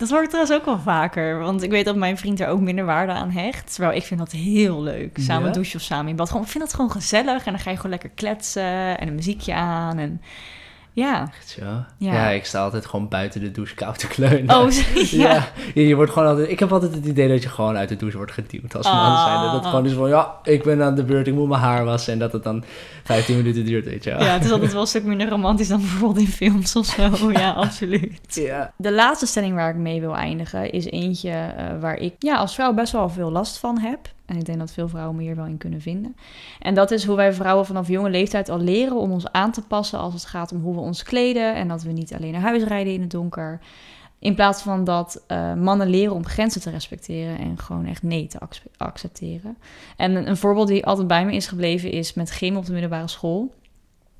dat 0.00 0.10
hoor 0.10 0.22
ik 0.22 0.28
trouwens 0.28 0.56
ook 0.56 0.64
wel 0.64 0.78
vaker. 0.78 1.38
Want 1.38 1.62
ik 1.62 1.70
weet 1.70 1.84
dat 1.84 1.96
mijn 1.96 2.18
vriend 2.18 2.40
er 2.40 2.48
ook 2.48 2.60
minder 2.60 2.84
waarde 2.84 3.12
aan 3.12 3.30
hecht. 3.30 3.72
Terwijl 3.74 3.96
ik 3.96 4.02
vind 4.02 4.20
dat 4.20 4.32
heel 4.32 4.82
leuk. 4.82 5.18
Samen 5.20 5.46
Ja? 5.46 5.52
douchen 5.52 5.76
of 5.76 5.82
samen 5.82 6.08
in 6.10 6.16
bad. 6.16 6.28
Gewoon, 6.28 6.42
ik 6.42 6.50
vind 6.50 6.64
dat 6.64 6.74
gewoon 6.74 6.90
gezellig. 6.90 7.44
En 7.46 7.52
dan 7.52 7.60
ga 7.60 7.70
je 7.70 7.76
gewoon 7.76 7.90
lekker 7.90 8.10
kletsen 8.14 8.98
en 8.98 9.08
een 9.08 9.14
muziekje 9.14 9.54
aan. 9.54 9.98
En 9.98 10.20
ja. 10.92 11.22
Echt 11.38 11.48
zo? 11.48 11.64
Ja. 11.64 11.84
Ja. 12.12 12.28
ik 12.28 12.44
sta 12.44 12.62
altijd 12.62 12.86
gewoon 12.86 13.08
buiten 13.08 13.40
de 13.40 13.50
douche 13.50 13.74
koud 13.74 13.98
te 13.98 14.06
kleunen. 14.06 14.56
Oh, 14.56 14.70
ja. 15.10 15.32
Ja, 15.74 15.82
je, 15.82 15.94
wordt 15.94 16.12
gewoon 16.12 16.28
altijd... 16.28 16.50
Ik 16.50 16.58
heb 16.58 16.72
altijd 16.72 16.94
het 16.94 17.04
idee 17.06 17.28
dat 17.28 17.42
je 17.42 17.48
gewoon 17.48 17.76
uit 17.76 17.88
de 17.88 17.96
douche 17.96 18.16
wordt 18.16 18.32
geduwd 18.32 18.76
als 18.76 18.86
man 18.86 18.94
Ah. 18.96 19.24
zijn. 19.26 19.40
Dat 19.42 19.52
het 19.52 19.66
gewoon 19.66 19.86
is 19.86 19.92
van, 19.92 20.08
ja, 20.08 20.34
ik 20.42 20.62
ben 20.62 20.82
aan 20.82 20.94
de 20.94 21.04
beurt, 21.04 21.26
ik 21.26 21.34
moet 21.34 21.48
mijn 21.48 21.60
haar 21.60 21.84
wassen. 21.84 22.12
En 22.12 22.18
dat 22.18 22.32
het 22.32 22.42
dan 22.42 22.64
15 23.04 23.36
minuten 23.36 23.64
duurt, 23.64 23.84
weet 23.84 24.04
je 24.04 24.10
wel. 24.10 24.20
Ja, 24.22 24.32
het 24.32 24.44
is 24.44 24.50
altijd 24.50 24.72
wel 24.72 24.80
een 24.80 24.86
stuk 24.86 25.04
minder 25.04 25.28
romantisch 25.28 25.68
dan 25.68 25.80
bijvoorbeeld 25.80 26.18
in 26.26 26.32
films 26.32 26.76
of 26.76 26.86
zo. 26.86 27.10
Ja, 27.40 27.50
absoluut. 27.50 28.20
Ja. 28.34 28.72
De 28.76 28.92
laatste 28.92 29.26
stelling 29.26 29.54
waar 29.54 29.70
ik 29.70 29.76
mee 29.76 30.00
wil 30.00 30.16
eindigen 30.16 30.72
is 30.72 30.84
eentje 30.84 31.30
eh, 31.30 31.64
waar 31.80 31.96
ik 31.96 32.14
ja, 32.18 32.36
als 32.36 32.54
vrouw 32.54 32.72
best 32.72 32.92
wel 32.92 33.08
veel 33.08 33.30
last 33.30 33.58
van 33.58 33.78
heb. 33.78 33.98
En 34.30 34.36
ik 34.36 34.44
denk 34.44 34.58
dat 34.58 34.72
veel 34.72 34.88
vrouwen 34.88 35.16
me 35.16 35.22
hier 35.22 35.36
wel 35.36 35.46
in 35.46 35.58
kunnen 35.58 35.80
vinden. 35.80 36.16
En 36.58 36.74
dat 36.74 36.90
is 36.90 37.04
hoe 37.04 37.16
wij 37.16 37.32
vrouwen 37.32 37.66
vanaf 37.66 37.88
jonge 37.88 38.10
leeftijd 38.10 38.48
al 38.48 38.60
leren 38.60 38.96
om 38.96 39.10
ons 39.10 39.32
aan 39.32 39.52
te 39.52 39.62
passen 39.62 39.98
als 39.98 40.14
het 40.14 40.24
gaat 40.24 40.52
om 40.52 40.60
hoe 40.60 40.74
we 40.74 40.80
ons 40.80 41.02
kleden. 41.02 41.54
En 41.54 41.68
dat 41.68 41.82
we 41.82 41.92
niet 41.92 42.14
alleen 42.14 42.32
naar 42.32 42.40
huis 42.40 42.62
rijden 42.62 42.92
in 42.92 43.00
het 43.00 43.10
donker. 43.10 43.60
In 44.18 44.34
plaats 44.34 44.62
van 44.62 44.84
dat 44.84 45.24
eh, 45.26 45.54
mannen 45.54 45.88
leren 45.88 46.14
om 46.14 46.26
grenzen 46.26 46.60
te 46.60 46.70
respecteren 46.70 47.38
en 47.38 47.58
gewoon 47.58 47.86
echt 47.86 48.02
nee 48.02 48.26
te 48.26 48.38
ac- 48.40 48.62
accepteren. 48.76 49.56
En 49.96 50.14
een, 50.14 50.28
een 50.28 50.36
voorbeeld 50.36 50.68
die 50.68 50.86
altijd 50.86 51.06
bij 51.06 51.26
me 51.26 51.32
is 51.32 51.46
gebleven 51.46 51.90
is 51.90 52.14
met 52.14 52.30
gym 52.30 52.56
op 52.56 52.66
de 52.66 52.72
middelbare 52.72 53.08
school. 53.08 53.54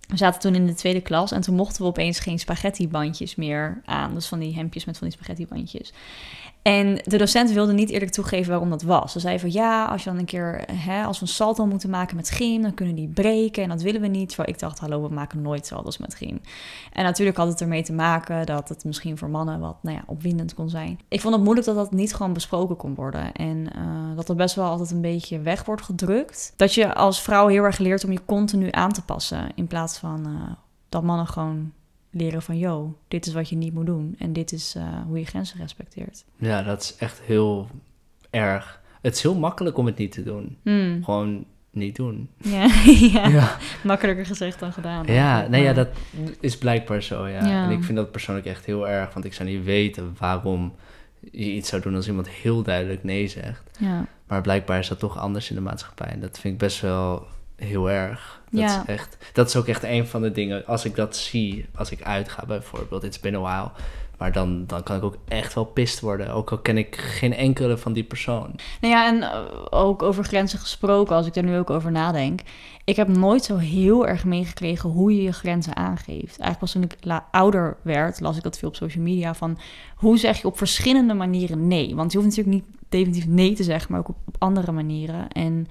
We 0.09 0.17
zaten 0.17 0.41
toen 0.41 0.55
in 0.55 0.67
de 0.67 0.75
tweede 0.75 1.01
klas 1.01 1.33
en 1.33 1.41
toen 1.41 1.55
mochten 1.55 1.83
we 1.83 1.89
opeens 1.89 2.19
geen 2.19 2.39
spaghettibandjes 2.39 3.35
meer 3.35 3.83
aan. 3.85 4.15
Dus 4.15 4.27
van 4.27 4.39
die 4.39 4.55
hemdjes 4.55 4.85
met 4.85 4.99
van 4.99 5.07
die 5.07 5.17
spaghettibandjes. 5.17 5.93
En 6.63 7.01
de 7.05 7.17
docent 7.17 7.51
wilde 7.51 7.73
niet 7.73 7.91
eerlijk 7.91 8.13
toegeven 8.13 8.51
waarom 8.51 8.71
dat 8.71 8.83
was. 8.83 9.13
Ze 9.13 9.21
zei 9.21 9.39
van 9.39 9.53
ja, 9.53 9.85
als 9.85 10.05
je 10.05 10.11
dan 10.11 10.19
een 10.19 10.25
keer, 10.25 10.65
hè, 10.73 11.05
als 11.05 11.19
we 11.21 11.27
een 11.27 11.33
salto 11.33 11.67
moeten 11.67 11.91
maken 11.91 12.17
met 12.17 12.31
gym, 12.31 12.63
dan 12.63 12.75
kunnen 12.75 12.95
die 12.95 13.09
breken 13.09 13.63
en 13.63 13.69
dat 13.69 13.83
willen 13.83 14.01
we 14.01 14.07
niet. 14.07 14.29
Terwijl 14.29 14.49
ik 14.49 14.59
dacht, 14.59 14.79
hallo, 14.79 15.03
we 15.03 15.15
maken 15.15 15.43
nooit 15.43 15.67
salto's 15.67 15.99
met 15.99 16.15
gym. 16.15 16.41
En 16.93 17.05
natuurlijk 17.05 17.37
had 17.37 17.49
het 17.49 17.61
ermee 17.61 17.83
te 17.83 17.93
maken 17.93 18.47
dat 18.47 18.69
het 18.69 18.85
misschien 18.85 19.19
voor 19.19 19.31
mannen 19.31 19.61
wat 19.61 19.77
nou 19.83 19.97
ja, 19.97 20.03
opwindend 20.07 20.55
kon 20.55 20.69
zijn. 20.69 20.99
Ik 21.09 21.21
vond 21.21 21.35
het 21.35 21.43
moeilijk 21.43 21.67
dat 21.67 21.77
dat 21.77 21.93
niet 21.93 22.15
gewoon 22.15 22.33
besproken 22.33 22.77
kon 22.77 22.95
worden. 22.95 23.33
En 23.33 23.73
eh, 23.73 24.17
dat 24.17 24.29
er 24.29 24.35
best 24.35 24.55
wel 24.55 24.69
altijd 24.69 24.91
een 24.91 25.01
beetje 25.01 25.41
weg 25.41 25.65
wordt 25.65 25.83
gedrukt. 25.83 26.53
Dat 26.57 26.75
je 26.75 26.95
als 26.95 27.23
vrouw 27.23 27.47
heel 27.47 27.65
erg 27.65 27.79
leert 27.79 28.05
om 28.05 28.13
je 28.13 28.25
continu 28.25 28.69
aan 28.71 28.93
te 28.93 29.05
passen. 29.05 29.49
In 29.55 29.67
plaats 29.67 29.99
van 29.99 30.27
eh, 30.27 30.53
dat 30.89 31.03
mannen 31.03 31.27
gewoon 31.27 31.73
leren 32.11 32.43
van, 32.43 32.59
yo, 32.59 32.99
dit 33.09 33.27
is 33.27 33.33
wat 33.33 33.49
je 33.49 33.57
niet 33.57 33.75
moet 33.75 33.87
doen. 33.87 34.15
En 34.19 34.33
dit 34.33 34.53
is 34.53 34.75
eh, 34.75 35.03
hoe 35.07 35.19
je 35.19 35.25
grenzen 35.25 35.59
respecteert. 35.59 36.25
ja, 36.37 36.63
dat 36.63 36.83
is 36.83 36.97
echt 36.97 37.21
heel 37.21 37.69
erg. 38.31 38.81
Het 39.01 39.15
is 39.15 39.23
heel 39.23 39.35
makkelijk 39.39 39.77
om 39.77 39.87
het 39.87 39.97
niet 39.97 40.13
te 40.13 40.23
doen. 40.23 40.57
Hmm. 40.63 41.05
Gewoon 41.05 41.45
niet 41.71 41.97
doen. 41.97 42.29
Ja, 42.39 42.67
ja. 43.13 43.29
Ja, 43.29 43.57
makkelijker 43.83 44.27
gezegd 44.27 44.59
dan 44.59 44.73
gedaan. 44.73 45.07
ja 45.07 45.47
nee, 45.49 45.63
ja, 45.63 45.73
dat 45.73 45.89
is 46.41 46.59
blijkbaar 46.59 47.03
zo, 47.03 47.27
ja. 47.29 47.47
Ja. 47.47 47.65
En 47.65 47.71
ik 47.71 47.85
vind 47.85 47.97
dat 47.97 48.11
persoonlijk 48.11 48.47
echt 48.47 48.65
heel 48.65 48.89
erg, 48.89 49.13
want 49.13 49.25
ik 49.25 49.35
zou 49.35 49.49
niet 49.49 49.65
weten 49.65 50.15
waarom 50.19 50.75
je 51.33 51.53
iets 51.53 51.69
zou 51.69 51.83
doen 51.83 51.95
als 51.95 52.09
iemand 52.09 52.29
heel 52.29 52.63
duidelijk 52.63 53.05
nee 53.05 53.29
zegt. 53.29 53.79
Ja. 53.79 54.07
Maar 54.27 54.41
blijkbaar 54.41 54.79
is 54.79 54.89
dat 54.89 54.99
toch 54.99 55.19
anders 55.19 55.49
in 55.49 55.55
de 55.55 55.63
maatschappij. 55.63 56.09
En 56.09 56.21
dat 56.21 56.39
vind 56.39 56.55
ik 56.55 56.61
best 56.61 56.81
wel 56.81 57.27
heel 57.61 57.91
erg. 57.91 58.41
Dat, 58.51 58.61
Ja. 58.61 58.81
is 58.81 58.87
echt, 58.87 59.17
dat 59.33 59.49
is 59.49 59.57
ook 59.57 59.67
echt 59.67 59.83
een 59.83 60.07
van 60.07 60.23
de 60.23 60.33
dingen, 60.33 60.67
als 60.67 60.85
ik 60.85 60.95
dat 60.95 61.17
zie, 61.17 61.67
als 61.75 61.91
ik 61.91 62.03
uitga 62.03 62.47
bijvoorbeeld, 62.47 63.05
it's 63.05 63.21
been 63.21 63.35
a 63.35 63.41
while. 63.41 63.71
Maar 64.19 64.33
dan, 64.33 64.65
dan 64.67 64.83
kan 64.83 64.97
ik 64.97 65.03
ook 65.03 65.17
echt 65.29 65.55
wel 65.55 65.65
pist 65.65 66.01
worden, 66.01 66.33
ook 66.33 66.51
al 66.51 66.59
ken 66.59 66.79
ik 66.79 66.97
geen 66.97 67.35
enkele 67.35 67.77
van 67.79 67.93
die 67.93 68.05
persoon. 68.05 68.55
Nou 68.81 68.95
ja, 68.95 69.07
en 69.07 69.23
eh, 69.23 69.41
ook 69.71 70.03
over 70.03 70.25
grenzen 70.25 70.59
gesproken, 70.59 71.17
als 71.17 71.27
ik 71.27 71.37
er 71.37 71.43
nu 71.43 71.57
ook 71.57 71.71
over 71.71 71.91
nadenk. 71.93 72.41
Ik 72.85 72.97
heb 72.97 73.09
nooit 73.09 73.45
zo 73.45 73.57
heel 73.57 74.07
erg 74.07 74.25
meegekregen 74.25 74.91
hoe 74.91 75.15
je 75.17 75.23
je 75.23 75.33
grenzen 75.33 75.77
aangeeft. 75.77 76.39
Eigenlijk 76.39 76.59
pas 76.59 76.73
toen 76.73 76.83
ik 76.83 76.97
ouder 77.31 77.77
werd, 77.83 78.21
las 78.21 78.37
ik 78.37 78.43
dat 78.43 78.59
veel 78.59 78.69
op 78.69 78.77
social 78.77 79.05
media. 79.05 79.35
Van 79.35 79.59
hoe 79.95 80.19
zeg 80.19 80.41
je 80.41 80.47
op 80.47 80.59
verschillende 80.59 81.15
manieren 81.15 81.67
nee? 81.69 81.95
Want 81.95 82.13
je 82.13 82.19
hoeft 82.19 82.37
natuurlijk 82.37 82.57
niet 82.57 82.77
definitief 82.89 83.27
nee 83.27 83.53
te 83.53 83.63
zeggen, 83.63 83.91
maar 83.91 84.01
ook 84.01 84.09
op, 84.09 84.17
op 84.27 84.37
andere 84.39 84.73
manieren. 84.73 85.29
En 85.29 85.67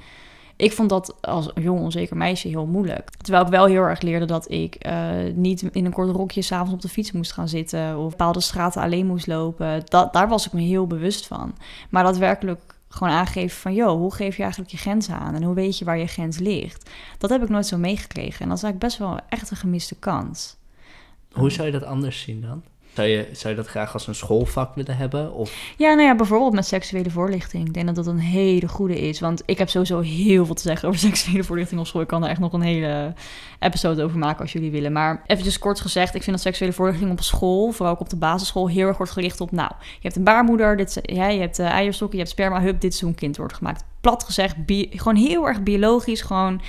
ik 0.59 0.71
vond 0.71 0.89
dat 0.89 1.15
als 1.21 1.51
jong 1.55 1.79
onzeker 1.79 2.17
meisje 2.17 2.47
heel 2.47 2.65
moeilijk. 2.65 3.09
Terwijl 3.09 3.43
ik 3.43 3.51
wel 3.51 3.65
heel 3.65 3.81
erg 3.81 4.01
leerde 4.01 4.25
dat 4.25 4.51
ik 4.51 4.75
eh, 4.75 5.11
niet 5.33 5.61
in 5.61 5.85
een 5.85 5.91
kort 5.91 6.09
rokje 6.09 6.41
s'avonds 6.41 6.73
op 6.73 6.81
de 6.81 6.89
fiets 6.89 7.11
moest 7.11 7.31
gaan 7.31 7.47
zitten. 7.47 7.97
Of 7.97 8.09
bepaalde 8.09 8.41
straten 8.41 8.81
alleen 8.81 9.05
moest 9.05 9.27
lopen. 9.27 9.81
Dat, 9.85 10.13
daar 10.13 10.27
was 10.27 10.45
ik 10.45 10.53
me 10.53 10.61
heel 10.61 10.87
bewust 10.87 11.27
van. 11.27 11.55
Maar 11.89 12.03
daadwerkelijk 12.03 12.75
gewoon 12.89 13.13
aangeven 13.13 13.57
van... 13.57 13.73
joh, 13.73 13.91
hoe 13.91 14.13
geef 14.13 14.35
je 14.35 14.41
eigenlijk 14.41 14.71
je 14.71 14.77
grenzen 14.77 15.19
aan? 15.19 15.35
En 15.35 15.43
hoe 15.43 15.55
weet 15.55 15.77
je 15.77 15.85
waar 15.85 15.97
je 15.97 16.07
grens 16.07 16.37
ligt? 16.37 16.89
Dat 17.17 17.29
heb 17.29 17.43
ik 17.43 17.49
nooit 17.49 17.67
zo 17.67 17.77
meegekregen. 17.77 18.41
En 18.41 18.47
dat 18.47 18.57
is 18.57 18.63
eigenlijk 18.63 18.79
best 18.79 18.97
wel 18.97 19.19
echt 19.29 19.51
een 19.51 19.57
gemiste 19.57 19.95
kans. 19.95 20.55
Hoe 21.31 21.51
zou 21.51 21.65
je 21.65 21.73
dat 21.73 21.83
anders 21.83 22.21
zien 22.21 22.41
dan? 22.41 22.63
Zou 22.93 23.07
je, 23.07 23.27
zou 23.31 23.49
je 23.49 23.61
dat 23.61 23.69
graag 23.69 23.93
als 23.93 24.07
een 24.07 24.15
schoolvak 24.15 24.75
willen 24.75 24.97
hebben? 24.97 25.33
Of, 25.33 25.73
Ja, 25.77 25.93
nou 25.93 26.07
ja, 26.07 26.15
bijvoorbeeld 26.15 26.53
met 26.53 26.65
seksuele 26.65 27.09
voorlichting. 27.09 27.67
Ik 27.67 27.73
denk 27.73 27.85
dat 27.85 27.95
dat 27.95 28.07
een 28.07 28.19
hele 28.19 28.67
goede 28.67 28.99
is. 28.99 29.19
Want 29.19 29.43
ik 29.45 29.57
heb 29.57 29.69
sowieso 29.69 29.99
heel 29.99 30.45
veel 30.45 30.55
te 30.55 30.61
zeggen 30.61 30.87
over 30.87 30.99
seksuele 31.09 31.43
voorlichting 31.43 31.79
op 31.79 31.87
school. 31.87 32.01
Ik 32.01 32.07
kan 32.07 32.23
er 32.23 32.29
echt 32.29 32.39
nog 32.39 32.53
een 32.53 32.61
hele 32.61 33.13
episode 33.59 34.03
over 34.03 34.17
maken 34.17 34.41
als 34.41 34.51
jullie 34.51 34.71
willen. 34.71 34.91
Maar 34.91 35.23
eventjes 35.25 35.59
kort 35.59 35.79
gezegd, 35.79 36.15
ik 36.15 36.23
vind 36.23 36.35
dat 36.35 36.45
seksuele 36.45 36.73
voorlichting 36.73 37.11
op 37.11 37.21
school, 37.21 37.71
vooral 37.71 37.93
ook 37.93 37.99
op 37.99 38.09
de 38.09 38.15
basisschool, 38.15 38.69
heel 38.69 38.87
erg 38.87 38.97
wordt 38.97 39.11
gericht 39.11 39.41
op... 39.41 39.51
Nou, 39.51 39.71
je 39.77 40.01
hebt 40.01 40.15
een 40.15 40.23
baarmoeder, 40.23 40.77
dit, 40.77 40.99
ja, 41.01 41.27
je 41.27 41.39
hebt 41.39 41.59
eh, 41.59 41.65
eierstokken, 41.65 42.17
je 42.17 42.23
hebt 42.23 42.35
sperma, 42.35 42.61
hup, 42.61 42.81
dit 42.81 42.93
is 42.93 43.01
hoe 43.01 43.09
een 43.09 43.15
kind 43.15 43.37
wordt 43.37 43.53
gemaakt. 43.53 43.83
Plat 44.01 44.23
gezegd, 44.23 44.55
gewoon 44.89 45.15
heel 45.15 45.47
erg 45.47 45.63
biologisch, 45.63 46.21
gewoon... 46.21 46.61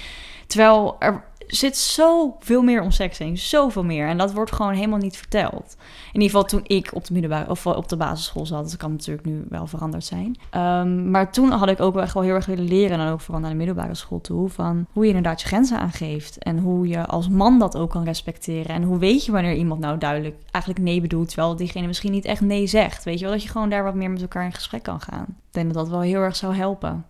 Terwijl 0.50 0.96
er 0.98 1.24
zit 1.46 1.76
zoveel 1.76 2.62
meer 2.62 2.82
om 2.82 2.90
seks 2.90 3.18
heen, 3.18 3.38
zoveel 3.38 3.84
meer. 3.84 4.08
En 4.08 4.18
dat 4.18 4.32
wordt 4.32 4.52
gewoon 4.52 4.72
helemaal 4.72 4.98
niet 4.98 5.16
verteld. 5.16 5.76
In 6.12 6.20
ieder 6.20 6.28
geval 6.28 6.44
toen 6.44 6.64
ik 6.66 6.90
op 6.94 7.04
de 7.04 7.12
middelbare 7.12 7.50
of 7.50 7.66
op 7.66 7.88
de 7.88 7.96
basisschool 7.96 8.46
zat. 8.46 8.64
Dat 8.64 8.76
kan 8.76 8.90
natuurlijk 8.90 9.26
nu 9.26 9.44
wel 9.48 9.66
veranderd 9.66 10.04
zijn. 10.04 10.36
Ehm, 10.50 11.10
maar 11.10 11.32
toen 11.32 11.50
had 11.50 11.68
ik 11.68 11.80
ook 11.80 11.96
echt 11.96 12.14
wel 12.14 12.22
heel 12.22 12.34
erg 12.34 12.46
willen 12.46 12.68
leren. 12.68 12.90
En 12.90 13.04
dan 13.04 13.12
ook 13.12 13.20
vooral 13.20 13.40
naar 13.40 13.50
de 13.50 13.56
middelbare 13.56 13.94
school 13.94 14.20
toe. 14.20 14.48
Van 14.48 14.86
hoe 14.92 15.02
je 15.02 15.08
inderdaad 15.08 15.40
je 15.40 15.46
grenzen 15.46 15.78
aangeeft. 15.78 16.38
En 16.38 16.58
hoe 16.58 16.88
je 16.88 17.06
als 17.06 17.28
man 17.28 17.58
dat 17.58 17.76
ook 17.76 17.90
kan 17.90 18.04
respecteren. 18.04 18.74
En 18.74 18.82
hoe 18.82 18.98
weet 18.98 19.24
je 19.24 19.32
wanneer 19.32 19.54
iemand 19.54 19.80
nou 19.80 19.98
duidelijk 19.98 20.36
eigenlijk 20.50 20.84
nee 20.84 21.00
bedoelt. 21.00 21.28
Terwijl 21.28 21.56
diegene 21.56 21.86
misschien 21.86 22.12
niet 22.12 22.24
echt 22.24 22.40
nee 22.40 22.66
zegt. 22.66 23.04
Weet 23.04 23.18
je 23.18 23.24
wel, 23.24 23.34
dat 23.34 23.42
je 23.42 23.48
gewoon 23.48 23.70
daar 23.70 23.84
wat 23.84 23.94
meer 23.94 24.10
met 24.10 24.22
elkaar 24.22 24.44
in 24.44 24.52
gesprek 24.52 24.82
kan 24.82 25.00
gaan. 25.00 25.26
Ik 25.28 25.34
denk 25.50 25.66
dat 25.66 25.74
dat 25.74 25.88
wel 25.88 26.00
heel 26.00 26.20
erg 26.20 26.36
zou 26.36 26.54
helpen. 26.54 27.06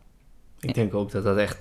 ik 0.61 0.75
denk 0.75 0.95
ook 0.95 1.11
dat 1.11 1.25
dat 1.25 1.37
echt 1.37 1.59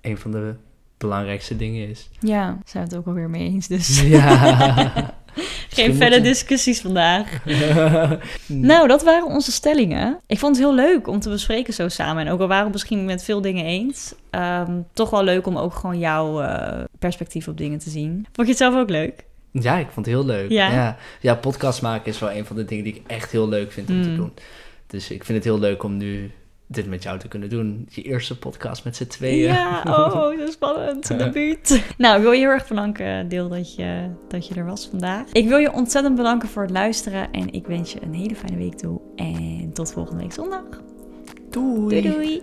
een 0.00 0.18
van 0.18 0.30
de 0.30 0.54
belangrijkste 0.98 1.56
dingen 1.56 1.88
is. 1.88 2.08
Ja, 2.20 2.58
zijn 2.64 2.84
we 2.84 2.90
het 2.90 2.98
ook 2.98 3.06
alweer 3.06 3.30
mee 3.30 3.48
eens. 3.48 3.66
Dus 3.66 4.00
Ja. 4.16 5.14
geen 5.68 5.94
verder 5.94 6.22
discussies 6.22 6.80
vandaag. 6.80 7.42
Nou, 8.46 8.88
dat 8.88 9.02
waren 9.02 9.26
onze 9.26 9.52
stellingen. 9.52 10.18
Ik 10.26 10.38
vond 10.38 10.56
het 10.56 10.64
heel 10.64 10.74
leuk 10.74 11.06
om 11.08 11.20
te 11.20 11.28
bespreken 11.28 11.72
zo 11.74 11.88
samen. 11.88 12.26
En 12.26 12.32
ook 12.32 12.40
al 12.40 12.48
waren 12.48 12.66
we 12.66 12.72
misschien 12.72 13.04
met 13.04 13.24
veel 13.24 13.40
dingen 13.40 13.64
eens. 13.64 14.14
ehm, 14.30 14.72
toch 14.92 15.10
wel 15.10 15.24
leuk 15.24 15.46
om 15.46 15.56
ook 15.56 15.74
gewoon 15.74 15.98
jouw 15.98 16.40
eh, 16.40 16.84
perspectief 16.98 17.48
op 17.48 17.56
dingen 17.56 17.78
te 17.78 17.90
zien. 17.90 18.12
Vond 18.32 18.46
je 18.46 18.52
het 18.52 18.56
zelf 18.56 18.74
ook 18.74 18.90
leuk? 18.90 19.24
Ja, 19.52 19.76
ik 19.78 19.86
vond 19.90 20.06
het 20.06 20.14
heel 20.14 20.24
leuk. 20.24 20.50
Ja? 20.50 20.70
Ja. 20.72 20.96
ja, 21.20 21.34
podcast 21.34 21.82
maken 21.82 22.06
is 22.12 22.18
wel 22.18 22.30
een 22.32 22.44
van 22.46 22.56
de 22.56 22.64
dingen 22.64 22.84
die 22.84 22.94
ik 22.94 23.02
echt 23.06 23.30
heel 23.32 23.48
leuk 23.48 23.72
vind 23.72 23.90
om 23.90 24.02
te 24.02 24.08
Mm. 24.08 24.16
doen. 24.16 24.32
Dus 24.86 25.10
ik 25.10 25.24
vind 25.24 25.38
het 25.38 25.46
heel 25.46 25.58
leuk 25.58 25.82
om 25.82 25.96
nu 25.96 26.30
dit 26.68 26.86
met 26.86 27.02
jou 27.02 27.18
te 27.18 27.28
kunnen 27.28 27.48
doen. 27.48 27.86
Je 27.90 28.02
eerste 28.02 28.38
podcast 28.38 28.84
met 28.84 28.96
z'n 28.96 29.06
tweeën. 29.06 29.52
Ja, 29.52 29.82
oh, 29.86 30.38
zo 30.38 30.46
spannend. 30.46 31.18
De 31.18 31.30
buurt. 31.30 31.82
Nou, 31.96 32.16
ik 32.16 32.22
wil 32.22 32.32
je 32.32 32.38
heel 32.38 32.48
erg 32.48 32.68
bedanken, 32.68 33.28
Deel, 33.28 33.48
dat 33.48 33.74
je, 33.74 34.10
dat 34.28 34.46
je 34.46 34.54
er 34.54 34.66
was 34.66 34.88
vandaag. 34.90 35.32
Ik 35.32 35.48
wil 35.48 35.58
je 35.58 35.72
ontzettend 35.72 36.16
bedanken 36.16 36.48
voor 36.48 36.62
het 36.62 36.70
luisteren. 36.70 37.32
En 37.32 37.52
ik 37.52 37.66
wens 37.66 37.92
je 37.92 38.02
een 38.02 38.14
hele 38.14 38.36
fijne 38.36 38.56
week 38.56 38.74
toe. 38.74 39.00
En 39.16 39.70
tot 39.72 39.92
volgende 39.92 40.22
week 40.22 40.32
zondag. 40.32 40.64
Doei. 41.50 42.00
Doei 42.00 42.02
doei. 42.02 42.42